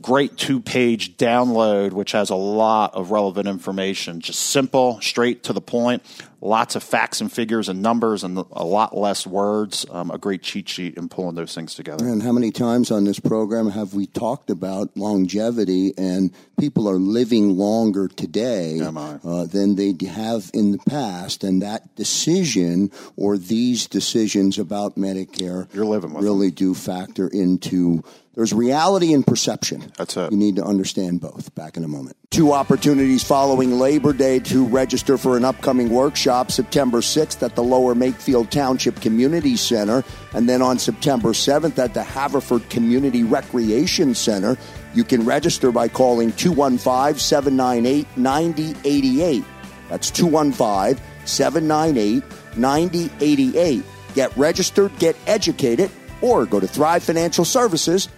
[0.01, 4.19] great two page download, which has a lot of relevant information.
[4.21, 6.03] Just simple, straight to the point,
[6.41, 9.85] lots of facts and figures and numbers, and a lot less words.
[9.89, 12.07] Um, a great cheat sheet in pulling those things together.
[12.07, 16.99] And how many times on this program have we talked about longevity and people are
[16.99, 21.43] living longer today uh, than they have in the past?
[21.43, 26.55] And that decision or these decisions about Medicare You're living really them.
[26.55, 28.03] do factor into
[28.35, 29.91] there's reality and perception.
[29.97, 30.31] That's it.
[30.31, 31.55] You need to understand both.
[31.55, 32.17] Back in a moment.
[32.31, 37.63] Two opportunities following Labor Day to register for an upcoming workshop September 6th at the
[37.63, 44.13] Lower Makefield Township Community Center, and then on September 7th at the Haverford Community Recreation
[44.13, 44.57] Center.
[44.93, 49.43] You can register by calling 215 798 9088.
[49.89, 52.23] That's 215 798
[52.57, 53.83] 9088.
[54.13, 55.89] Get registered, get educated,
[56.21, 58.09] or go to Thrive Financial Services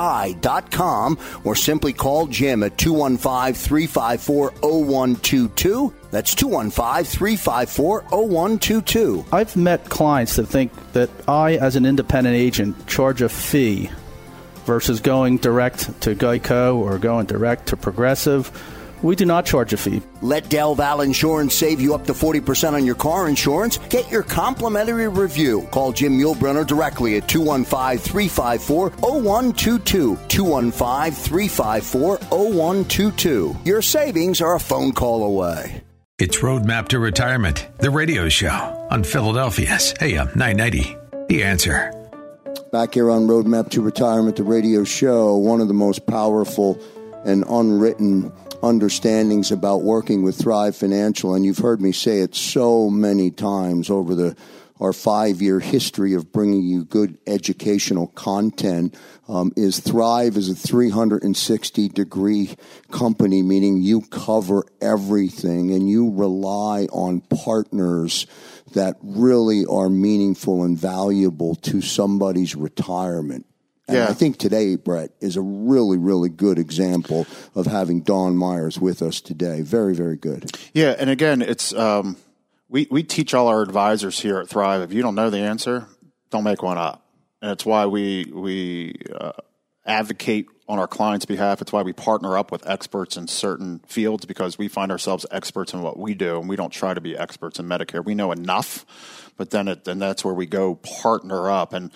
[1.45, 5.93] or simply call Jim at 215 354 0122.
[6.11, 9.26] That's 215 354 0122.
[9.30, 13.91] I've met clients that think that I, as an independent agent, charge a fee
[14.64, 18.51] versus going direct to Geico or going direct to Progressive
[19.03, 20.03] we do not charge a fee.
[20.22, 23.78] Let Del Val Insurance save you up to 40% on your car insurance.
[23.88, 25.66] Get your complimentary review.
[25.70, 30.18] Call Jim Muehlbrunner directly at 215 354 0122.
[30.28, 33.57] 215 354 0122.
[33.64, 35.82] Your savings are a phone call away.
[36.20, 40.94] It's Roadmap to Retirement, the radio show on Philadelphia's AM 990.
[41.28, 41.94] The answer.
[42.72, 46.78] Back here on Roadmap to Retirement, the radio show, one of the most powerful
[47.24, 52.90] and unwritten understandings about working with Thrive Financial, and you've heard me say it so
[52.90, 54.36] many times over the
[54.80, 58.96] our five year history of bringing you good educational content
[59.28, 62.56] um, is Thrive is a 360 degree
[62.90, 68.26] company, meaning you cover everything and you rely on partners
[68.72, 73.46] that really are meaningful and valuable to somebody's retirement.
[73.91, 74.09] And yeah.
[74.09, 77.26] I think today, Brett, is a really, really good example
[77.57, 79.62] of having Dawn Meyers with us today.
[79.62, 80.57] Very, very good.
[80.72, 82.16] Yeah, and again, it's um,
[82.68, 84.82] we we teach all our advisors here at Thrive.
[84.82, 85.88] If you don't know the answer,
[86.30, 87.05] don't make one up,
[87.43, 89.32] and it's why we we uh,
[89.84, 91.61] advocate on our clients' behalf.
[91.61, 95.74] It's why we partner up with experts in certain fields because we find ourselves experts
[95.74, 98.05] in what we do, and we don't try to be experts in Medicare.
[98.05, 98.86] We know enough
[99.41, 101.72] but then it, then that's where we go partner up.
[101.72, 101.91] And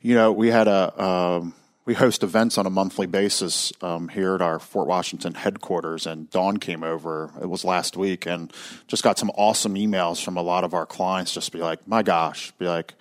[0.00, 1.52] you know, we had a um,
[1.86, 6.30] we host events on a monthly basis um, here at our Fort Washington headquarters, and
[6.30, 7.32] Dawn came over.
[7.42, 8.52] It was last week, and
[8.86, 11.34] just got some awesome emails from a lot of our clients.
[11.34, 12.94] Just be like, my gosh, be like,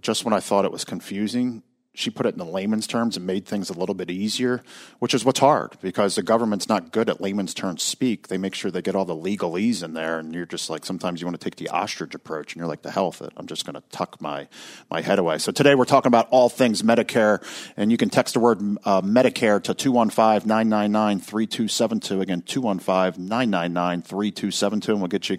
[0.00, 1.64] just when I thought it was confusing,
[1.96, 4.62] she put it in the layman's terms and made things a little bit easier,
[4.98, 8.28] which is what's hard because the government's not good at layman's terms speak.
[8.28, 11.22] They make sure they get all the legalese in there, and you're just like sometimes
[11.22, 13.32] you want to take the ostrich approach, and you're like the hell with it.
[13.36, 14.46] I'm just going to tuck my
[14.90, 15.38] my head away.
[15.38, 17.42] So today we're talking about all things Medicare,
[17.76, 25.30] and you can text the word uh, Medicare to 215-999-3272 again 215-999-3272, and we'll get
[25.30, 25.38] you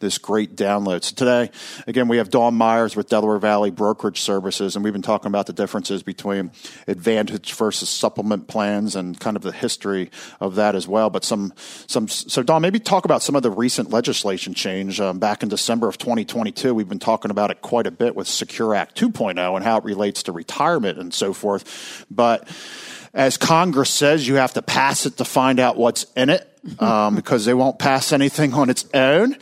[0.00, 1.04] this great download.
[1.04, 1.52] So today,
[1.86, 5.46] again, we have Dawn Meyers with Delaware Valley Brokerage Services, and we've been talking about
[5.46, 6.50] the differences differences between
[6.86, 11.10] advantage versus supplement plans and kind of the history of that as well.
[11.10, 11.52] But some,
[11.86, 15.48] some, so Dawn, maybe talk about some of the recent legislation change um, back in
[15.48, 16.74] December of 2022.
[16.74, 19.84] We've been talking about it quite a bit with Secure Act 2.0 and how it
[19.84, 22.06] relates to retirement and so forth.
[22.10, 22.48] But
[23.14, 26.48] as Congress says, you have to pass it to find out what's in it.
[26.78, 29.34] Um, because they won't pass anything on its own.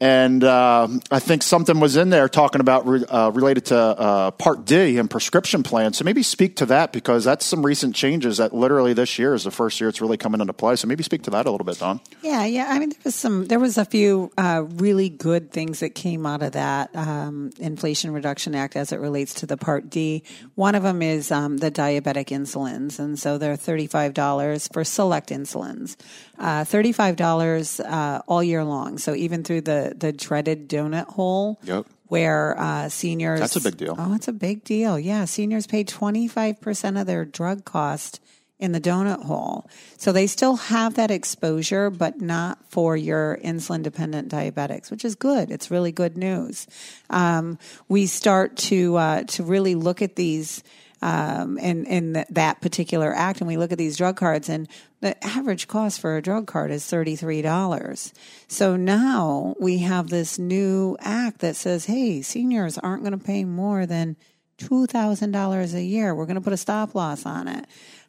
[0.00, 4.30] And uh, I think something was in there talking about re- uh, related to uh,
[4.32, 5.96] Part D and prescription plans.
[5.96, 9.44] So maybe speak to that because that's some recent changes that literally this year is
[9.44, 10.76] the first year it's really coming into play.
[10.76, 12.00] So maybe speak to that a little bit, Dawn.
[12.22, 12.66] Yeah, yeah.
[12.68, 16.26] I mean, there was some, there was a few uh, really good things that came
[16.26, 20.22] out of that um, Inflation Reduction Act as it relates to the Part D.
[20.56, 24.84] One of them is um, the diabetic insulins, and so they're thirty five dollars for
[24.84, 25.96] select insulins,
[26.38, 28.98] uh, thirty five dollars uh, all year long.
[28.98, 31.58] So even through the the dreaded donut hole.
[31.64, 31.86] Yep.
[32.08, 33.40] Where uh, seniors.
[33.40, 33.96] That's a big deal.
[33.98, 34.96] Oh, it's a big deal.
[34.96, 35.24] Yeah.
[35.24, 38.20] Seniors pay 25% of their drug cost
[38.58, 39.68] in the donut hole.
[39.98, 45.14] So they still have that exposure, but not for your insulin dependent diabetics, which is
[45.14, 45.50] good.
[45.50, 46.66] It's really good news.
[47.10, 47.58] Um,
[47.88, 50.62] we start to uh, to really look at these
[51.06, 54.66] um, in in that particular act, and we look at these drug cards, and
[55.00, 58.12] the average cost for a drug card is thirty three dollars.
[58.48, 63.44] So now we have this new act that says, hey, seniors aren't going to pay
[63.44, 64.16] more than
[64.58, 66.12] two thousand dollars a year.
[66.12, 67.66] We're going to put a stop loss on it.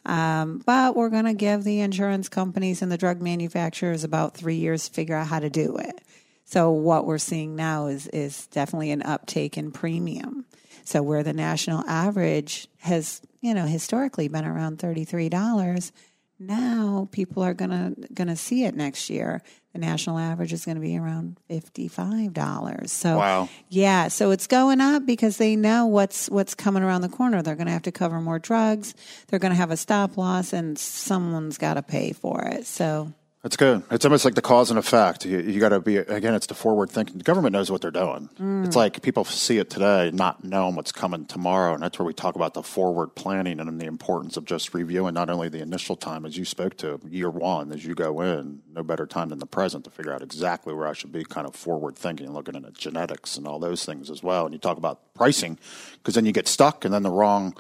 [0.08, 4.56] Um, but we're going to give the insurance companies and the drug manufacturers about three
[4.56, 6.02] years to figure out how to do it.
[6.46, 10.47] So what we're seeing now is is definitely an uptake in premium.
[10.88, 15.92] So where the national average has, you know, historically been around $33,
[16.40, 19.42] now people are going to going to see it next year.
[19.74, 22.90] The national average is going to be around $55.
[22.90, 23.50] So Wow.
[23.68, 27.42] yeah, so it's going up because they know what's what's coming around the corner.
[27.42, 28.96] They're going to have to cover more drugs.
[29.28, 32.66] They're going to have a stop loss and someone's got to pay for it.
[32.66, 33.12] So
[33.44, 33.84] That's good.
[33.92, 35.24] It's almost like the cause and effect.
[35.24, 36.34] You, you got to be again.
[36.34, 37.20] It's the forward thinking.
[37.20, 38.30] The government knows what they're doing.
[38.40, 38.66] Mm.
[38.66, 42.14] It's like people see it today, not knowing what's coming tomorrow, and that's where we
[42.14, 45.96] talk about the forward planning and the importance of just reviewing not only the initial
[45.96, 48.64] time as you spoke to year one as you go in.
[48.74, 51.48] No better time than the present to figure out exactly where I should be, kind
[51.48, 54.46] of forward thinking, looking at genetics and all those things as well.
[54.46, 55.60] And you talk about pricing
[55.94, 57.56] because then you get stuck, and then the wrong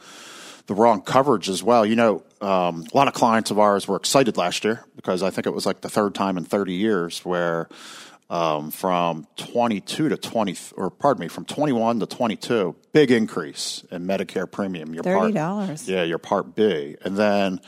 [0.68, 1.86] the wrong coverage as well.
[1.86, 5.30] You know, um, a lot of clients of ours were excited last year because I
[5.32, 7.68] think it was like the third time in 30 years where
[8.30, 14.06] um, from 22 to 20, or pardon me, from 21 to 22, big increase in
[14.06, 14.94] Medicare premium.
[14.94, 15.88] Your part- $30.
[15.88, 16.98] yeah, your Part B.
[17.04, 17.62] And then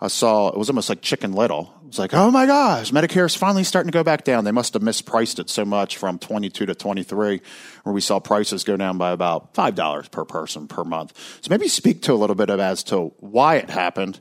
[0.00, 1.72] I saw it was almost like Chicken Little.
[1.90, 4.44] It was like, oh my gosh, Medicare is finally starting to go back down.
[4.44, 7.40] They must have mispriced it so much from 22 to 23,
[7.82, 11.18] where we saw prices go down by about $5 per person per month.
[11.40, 14.20] So maybe speak to a little bit of as to why it happened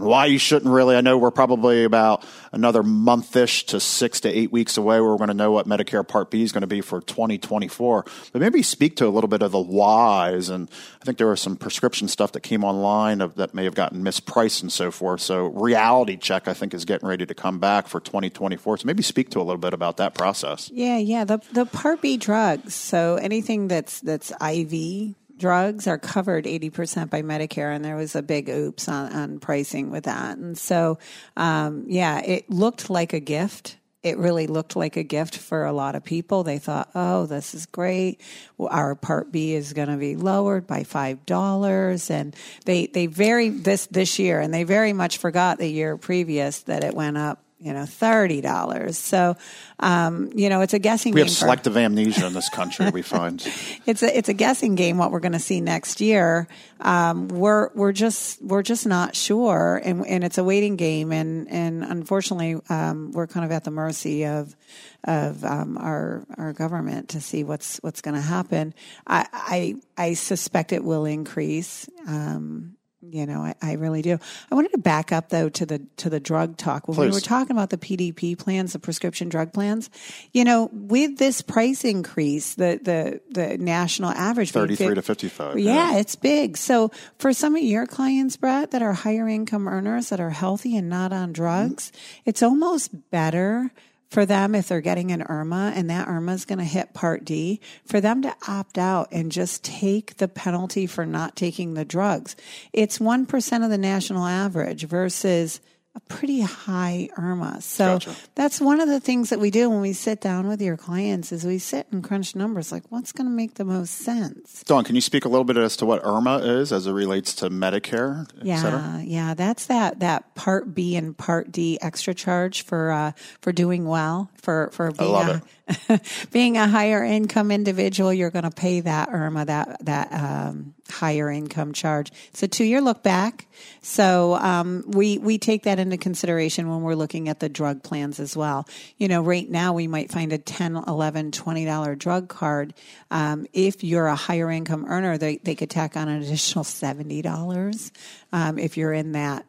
[0.00, 0.96] and why you shouldn't really.
[0.96, 5.18] I know we're probably about another monthish to six to eight weeks away where we're
[5.18, 8.04] going to know what Medicare Part B is going to be for 2024.
[8.32, 10.48] But maybe speak to a little bit of the whys.
[10.48, 10.70] And
[11.00, 14.02] I think there was some prescription stuff that came online of, that may have gotten
[14.02, 15.20] mispriced and so forth.
[15.20, 18.78] So reality check, I think, is getting ready to come back for 2024.
[18.78, 20.70] So maybe speak to a little bit about that process.
[20.72, 21.24] Yeah, yeah.
[21.24, 22.74] The the Part B drugs.
[22.74, 28.22] So anything that's that's IV drugs are covered 80% by Medicare, and there was a
[28.22, 30.38] big oops on, on pricing with that.
[30.38, 30.98] And so,
[31.36, 33.78] um, yeah, it looked like a gift.
[34.02, 36.44] It really looked like a gift for a lot of people.
[36.44, 38.20] They thought, oh, this is great.
[38.58, 42.10] Our Part B is going to be lowered by $5.
[42.10, 46.60] And they, they very, this, this year, and they very much forgot the year previous
[46.60, 48.96] that it went up you know, thirty dollars.
[48.96, 49.36] So,
[49.78, 51.12] um, you know, it's a guessing.
[51.12, 53.40] We game have for- selective amnesia in this country, we find.
[53.86, 56.48] it's a it's a guessing game what we're going to see next year.
[56.80, 61.48] Um, we're we're just we're just not sure, and and it's a waiting game, and
[61.50, 64.56] and unfortunately, um, we're kind of at the mercy of
[65.04, 68.74] of um, our our government to see what's what's going to happen.
[69.06, 71.88] I, I I suspect it will increase.
[72.06, 74.18] Um, you know, I, I really do.
[74.50, 77.20] I wanted to back up though to the to the drug talk when we were
[77.20, 79.88] talking about the PDP plans, the prescription drug plans.
[80.32, 85.58] You know, with this price increase, the the the national average 33 fif- to 55.
[85.58, 86.56] yeah, it's big.
[86.56, 90.76] So for some of your clients, Brett, that are higher income earners that are healthy
[90.76, 92.22] and not on drugs, mm-hmm.
[92.26, 93.70] it's almost better
[94.10, 97.24] for them if they're getting an IRMAA and that IRMAA is going to hit Part
[97.24, 101.84] D, for them to opt out and just take the penalty for not taking the
[101.84, 102.36] drugs.
[102.72, 105.60] It's 1% of the national average versus
[106.00, 107.62] a pretty high IRMAA.
[107.62, 108.14] So Gotcha.
[108.34, 111.32] that's one of the things that we do when we sit down with your clients
[111.32, 114.62] is we sit and crunch numbers like what's going to make the most sense.
[114.64, 117.34] Dawn, can you speak a little bit as to what IRMAA is as it relates
[117.36, 118.28] to Medicare?
[118.42, 123.52] Yeah, yeah, that's that that Part B and Part D extra charge for uh, for
[123.52, 125.42] doing well for for being love a,
[126.32, 128.12] being a higher income individual.
[128.12, 132.10] You're going to pay that IRMAA that that um, higher income charge.
[132.28, 133.46] It's a two year look back,
[133.82, 138.20] so um, we we take that into consideration when we're looking at the drug plans
[138.20, 138.68] as well.
[138.98, 142.74] You know, right now we might find a 10 11 20 dollar drug card.
[143.10, 147.22] Um, if you're a higher income earner, they they could tack on an additional seventy
[147.22, 147.92] dollars.
[148.32, 149.44] Um, if you're in that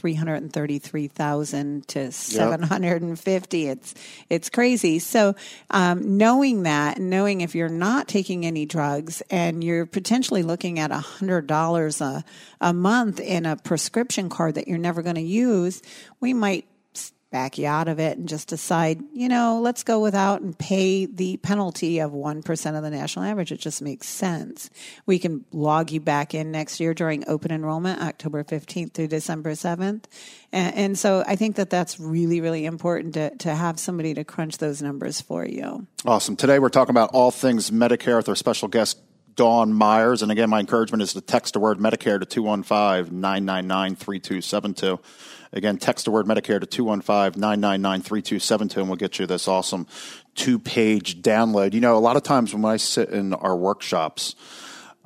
[0.00, 3.94] 333,000 to 750 it's
[4.30, 4.98] it's crazy.
[4.98, 5.34] So
[5.70, 10.90] um, knowing that knowing if you're not taking any drugs and you're potentially looking at
[10.90, 12.24] $100 a,
[12.60, 15.82] a month in a prescription card that you're never going to use
[16.20, 16.64] we might
[17.30, 21.06] back you out of it and just decide, you know, let's go without and pay
[21.06, 23.52] the penalty of 1% of the national average.
[23.52, 24.68] It just makes sense.
[25.06, 29.52] We can log you back in next year during open enrollment, October 15th through December
[29.52, 30.04] 7th.
[30.52, 34.24] And, and so I think that that's really, really important to, to have somebody to
[34.24, 35.86] crunch those numbers for you.
[36.04, 36.34] Awesome.
[36.34, 38.98] Today we're talking about all things Medicare with our special guest,
[39.34, 40.22] Dawn Meyers.
[40.22, 45.00] And again, my encouragement is to text the word Medicare to 215 999 3272.
[45.52, 49.86] Again, text the word Medicare to 215 999 3272, and we'll get you this awesome
[50.34, 51.74] two page download.
[51.74, 54.36] You know, a lot of times when I sit in our workshops,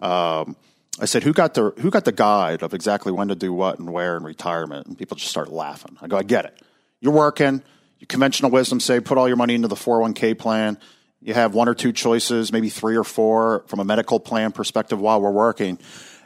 [0.01, 0.57] um,
[1.01, 3.79] I said, "Who got the who got the guide of exactly when to do what
[3.79, 5.97] and where in retirement?" And people just start laughing.
[6.03, 6.61] I go, "I get it.
[7.01, 7.63] You're working.
[7.99, 10.79] You conventional wisdom say put all your money into the 401k plan.
[11.25, 15.01] You have one or two choices, maybe three or four from a medical plan perspective
[15.01, 15.79] while we're working.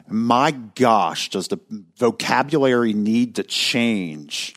[0.09, 1.59] My gosh, does the
[1.97, 4.55] vocabulary need to change?"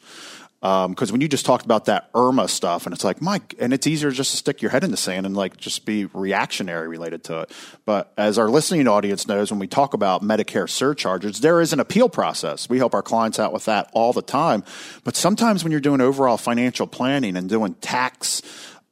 [0.62, 3.72] because um, when you just talked about that IRMAA stuff, and it's like, Mike, and
[3.72, 6.86] it's easier just to stick your head in the sand and like just be reactionary
[6.86, 7.50] related to it.
[7.84, 11.80] But as our listening audience knows, when we talk about Medicare surcharges, there is an
[11.80, 12.68] appeal process.
[12.68, 14.62] We help our clients out with that all the time.
[15.02, 18.40] But sometimes when you're doing overall financial planning and doing tax,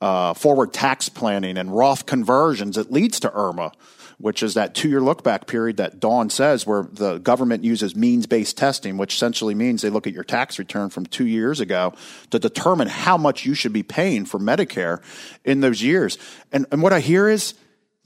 [0.00, 3.72] uh, forward tax planning and Roth conversions, it leads to IRMAA
[4.20, 7.96] which is that two year look back period that Dawn says, where the government uses
[7.96, 11.58] means based testing, which essentially means they look at your tax return from two years
[11.58, 11.94] ago
[12.30, 15.02] to determine how much you should be paying for Medicare
[15.44, 16.18] in those years.
[16.52, 17.54] And, and what I hear is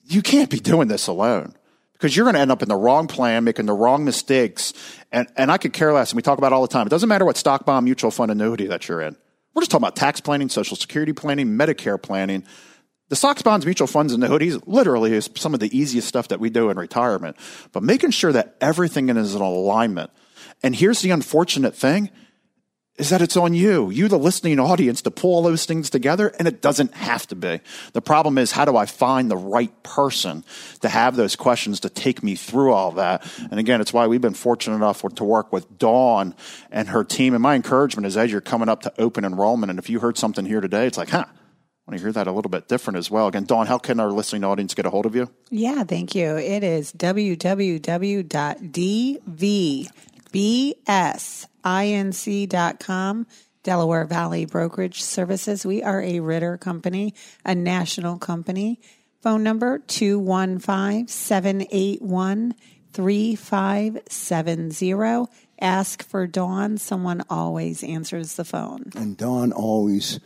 [0.04, 1.54] you can't be doing this alone
[1.94, 4.72] because you're going to end up in the wrong plan, making the wrong mistakes.
[5.10, 6.12] And, and I could care less.
[6.12, 6.86] And we talk about all the time.
[6.86, 9.16] It doesn't matter what stock bond mutual fund annuity that you're in.
[9.54, 12.44] We're just talking about tax planning, social security planning, Medicare planning
[13.10, 16.28] the stocks, bonds, mutual funds, and the hoodies literally is some of the easiest stuff
[16.28, 17.36] that we do in retirement.
[17.72, 20.10] But making sure that everything is in alignment.
[20.62, 22.10] And here's the unfortunate thing
[22.96, 26.28] is that it's on you, you, the listening audience, to pull all those things together,
[26.38, 27.60] and it doesn't have to be.
[27.92, 30.44] The problem is, how do I find the right person
[30.80, 33.26] to have those questions to take me through all that?
[33.50, 36.36] And again, it's why we've been fortunate enough to work with Dawn
[36.70, 37.34] and her team.
[37.34, 40.16] And my encouragement is as you're coming up to open enrollment, and if you heard
[40.16, 42.96] something here today, it's like, huh, I want to hear that a little bit different
[42.96, 43.26] as well.
[43.26, 45.28] Again, Dawn, how can our listening audience get a hold of you?
[45.50, 46.36] Yeah, thank you.
[46.36, 46.92] It is
[51.64, 53.26] www.dvbsinc.com,
[53.62, 55.64] Delaware Valley Brokerage Services.
[55.64, 58.80] We are a Ritter company, a national company.
[59.22, 62.54] Phone number 215 781
[62.92, 65.26] 3570.
[65.60, 66.76] Ask for Dawn.
[66.76, 68.92] Someone always answers the phone.
[68.94, 70.20] And Dawn always.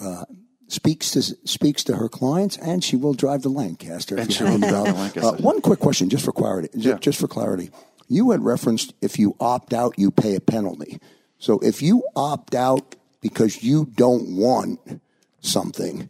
[0.00, 0.24] Uh,
[0.68, 4.16] speaks to speaks to her clients, and she will drive to Lancaster.
[4.16, 5.28] And she will drive to Lancaster.
[5.28, 6.68] Uh, one quick question, just for clarity.
[6.72, 6.98] Yeah.
[6.98, 7.70] Just for clarity,
[8.08, 10.98] you had referenced if you opt out, you pay a penalty.
[11.38, 15.00] So if you opt out because you don't want
[15.40, 16.08] something,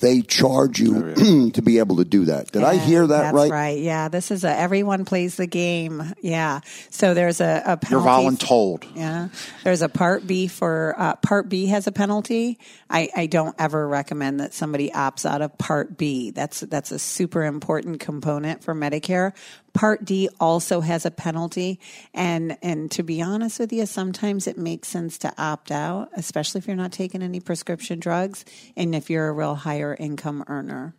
[0.00, 1.50] they charge you oh, yeah.
[1.52, 2.50] to be able to do that.
[2.50, 3.50] Did yeah, I hear that that's right?
[3.50, 3.78] right.
[3.78, 4.08] Yeah.
[4.08, 6.02] This is a everyone plays the game.
[6.22, 6.60] Yeah.
[6.90, 7.90] So there's a, a penalty.
[7.90, 8.84] You're voluntold.
[8.96, 9.28] Yeah.
[9.62, 12.58] There's a part B for uh, part B has a penalty.
[12.88, 16.30] I, I don't ever recommend that somebody opts out of part B.
[16.30, 19.34] That's that's a super important component for Medicare.
[19.72, 21.80] Part D also has a penalty.
[22.14, 26.58] And, and to be honest with you, sometimes it makes sense to opt out, especially
[26.58, 28.44] if you're not taking any prescription drugs
[28.76, 30.94] and if you're a real higher income earner.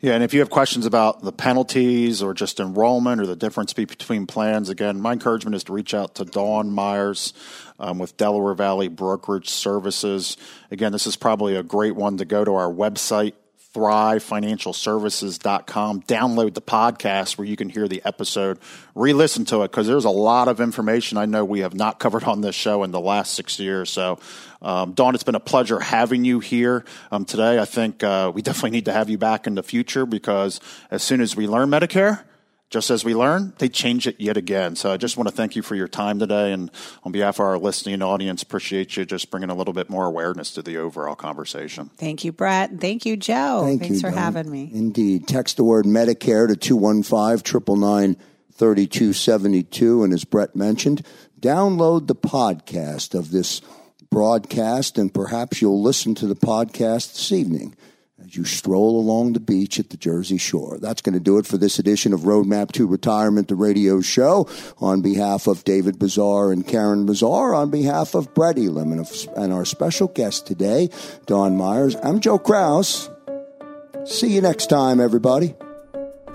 [0.00, 3.72] Yeah, and if you have questions about the penalties or just enrollment or the difference
[3.72, 7.32] between plans, again, my encouragement is to reach out to Dawn Meyers
[7.78, 10.36] um, with Delaware Valley Brokerage Services.
[10.70, 13.34] Again, this is probably a great one to go to our website,
[13.74, 16.02] thrivefinancialservices.com.
[16.02, 18.58] Download the podcast where you can hear the episode,
[18.94, 21.98] re listen to it, because there's a lot of information I know we have not
[21.98, 23.90] covered on this show in the last six years.
[23.90, 24.18] So,
[24.62, 27.58] um, Dawn, it's been a pleasure having you here um, today.
[27.58, 30.60] I think uh, we definitely need to have you back in the future because
[30.90, 32.20] as soon as we learn Medicare,
[32.70, 34.76] just as we learn, they change it yet again.
[34.76, 36.52] So I just want to thank you for your time today.
[36.52, 36.70] And
[37.02, 40.52] on behalf of our listening audience, appreciate you just bringing a little bit more awareness
[40.52, 41.90] to the overall conversation.
[41.96, 42.78] Thank you, Brett.
[42.78, 43.62] Thank you, Joe.
[43.64, 44.18] Thank Thanks you, for Dawn.
[44.18, 44.70] having me.
[44.72, 45.26] Indeed.
[45.26, 48.16] Text the word Medicare to 215
[48.58, 50.02] 3272.
[50.02, 51.06] And as Brett mentioned,
[51.40, 53.62] download the podcast of this
[54.10, 57.77] broadcast, and perhaps you'll listen to the podcast this evening as
[58.36, 60.78] you stroll along the beach at the Jersey Shore.
[60.80, 64.48] That's going to do it for this edition of Roadmap to Retirement, the radio show.
[64.78, 69.52] On behalf of David Bazaar and Karen Bazaar, on behalf of Brett Elam and, and
[69.52, 70.90] our special guest today,
[71.26, 73.10] Dawn Meyers, I'm Joe Kraus.
[74.04, 75.54] See you next time, everybody.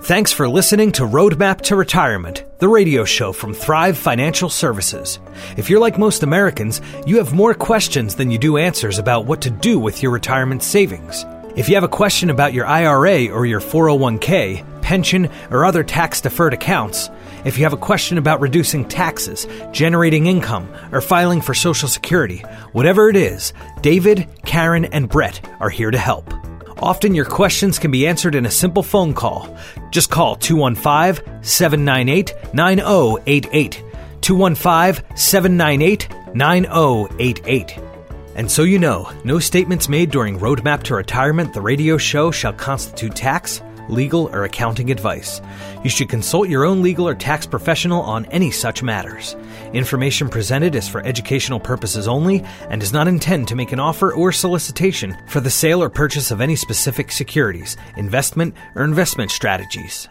[0.02, 5.18] Thanks for listening to Roadmap to Retirement, the radio show from Thrive Financial Services.
[5.56, 9.40] If you're like most Americans, you have more questions than you do answers about what
[9.42, 11.24] to do with your retirement savings.
[11.56, 16.20] If you have a question about your IRA or your 401k, pension, or other tax
[16.20, 17.08] deferred accounts,
[17.44, 22.38] if you have a question about reducing taxes, generating income, or filing for Social Security,
[22.72, 23.52] whatever it is,
[23.82, 26.34] David, Karen, and Brett are here to help.
[26.80, 29.56] Often your questions can be answered in a simple phone call.
[29.90, 33.84] Just call 215 798 9088.
[34.22, 37.93] 215 798 9088.
[38.36, 42.52] And so you know, no statements made during Roadmap to Retirement, the radio show, shall
[42.52, 45.40] constitute tax, legal, or accounting advice.
[45.84, 49.36] You should consult your own legal or tax professional on any such matters.
[49.72, 54.12] Information presented is for educational purposes only and does not intend to make an offer
[54.12, 60.08] or solicitation for the sale or purchase of any specific securities, investment, or investment strategies.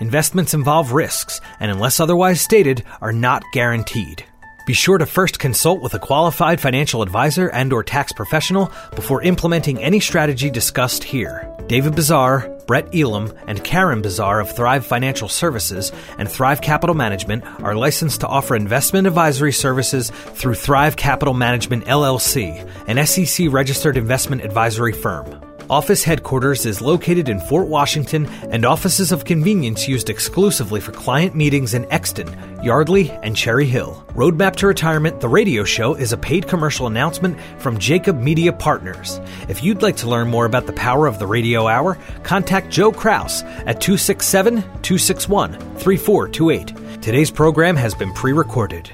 [0.00, 4.24] Investments involve risks and, unless otherwise stated, are not guaranteed.
[4.68, 9.22] Be sure to first consult with a qualified financial advisor and or tax professional before
[9.22, 11.50] implementing any strategy discussed here.
[11.68, 17.46] David Bazaar, Brett Elam, and Karen Bazaar of Thrive Financial Services and Thrive Capital Management
[17.62, 23.96] are licensed to offer investment advisory services through Thrive Capital Management LLC, an SEC registered
[23.96, 25.47] investment advisory firm.
[25.70, 31.34] Office headquarters is located in Fort Washington, and offices of convenience used exclusively for client
[31.34, 32.26] meetings in Exton,
[32.62, 34.02] Yardley, and Cherry Hill.
[34.14, 39.20] Roadmap to Retirement, the radio show, is a paid commercial announcement from Jacob Media Partners.
[39.50, 42.90] If you'd like to learn more about the power of the radio hour, contact Joe
[42.90, 47.02] Kraus at 267 261 3428.
[47.02, 48.90] Today's program has been pre recorded.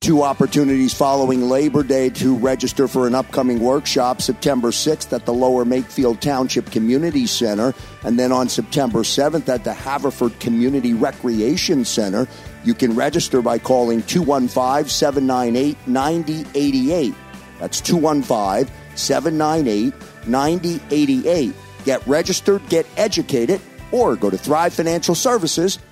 [0.00, 5.34] Two opportunities following Labor Day to register for an upcoming workshop September 6th at the
[5.34, 11.84] Lower Makefield Township Community Center, and then on September 7th at the Haverford Community Recreation
[11.84, 12.26] Center.
[12.64, 17.14] You can register by calling 215 798 9088.
[17.58, 19.92] That's 215 798
[20.26, 21.54] 9088.
[21.84, 23.60] Get registered, get educated,
[23.92, 25.89] or go to thrivefinancialservices.com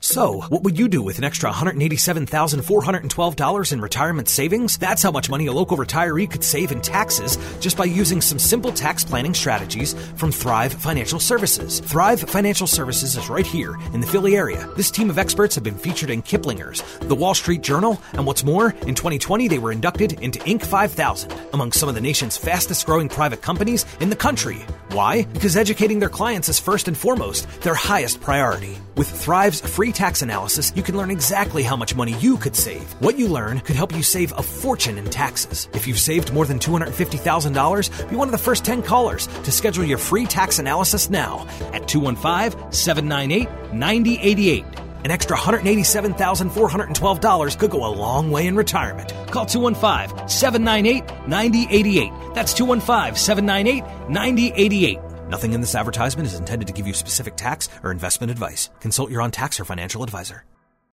[0.00, 4.78] So, what would you do with an extra $187,412 in retirement savings?
[4.78, 8.38] That's how much money a local retiree could save in taxes just by using some
[8.38, 11.80] simple tax planning strategies from Thrive Financial Services.
[11.80, 14.68] Thrive Financial Services is right here in the Philly area.
[14.76, 18.44] This team of experts have been featured in Kiplinger's, The Wall Street Journal, and what's
[18.44, 20.64] more, in 2020 they were inducted into Inc.
[20.64, 24.64] 5000 among some of the nation's fastest growing private companies in the country.
[24.90, 25.24] Why?
[25.24, 28.78] Because educating their clients is first and foremost their highest priority.
[28.96, 32.90] With Thrive's free tax analysis, you can learn exactly how much money you could save.
[33.00, 35.68] What you learn could help you save a fortune in taxes.
[35.72, 39.84] If you've saved more than $250,000, be one of the first 10 callers to schedule
[39.84, 44.64] your free tax analysis now at 215 798 9088.
[45.04, 49.12] An extra $187,412 could go a long way in retirement.
[49.30, 52.12] Call 215 798 9088.
[52.34, 54.98] That's 215 798 9088.
[55.28, 58.70] Nothing in this advertisement is intended to give you specific tax or investment advice.
[58.80, 60.44] Consult your on tax or financial advisor.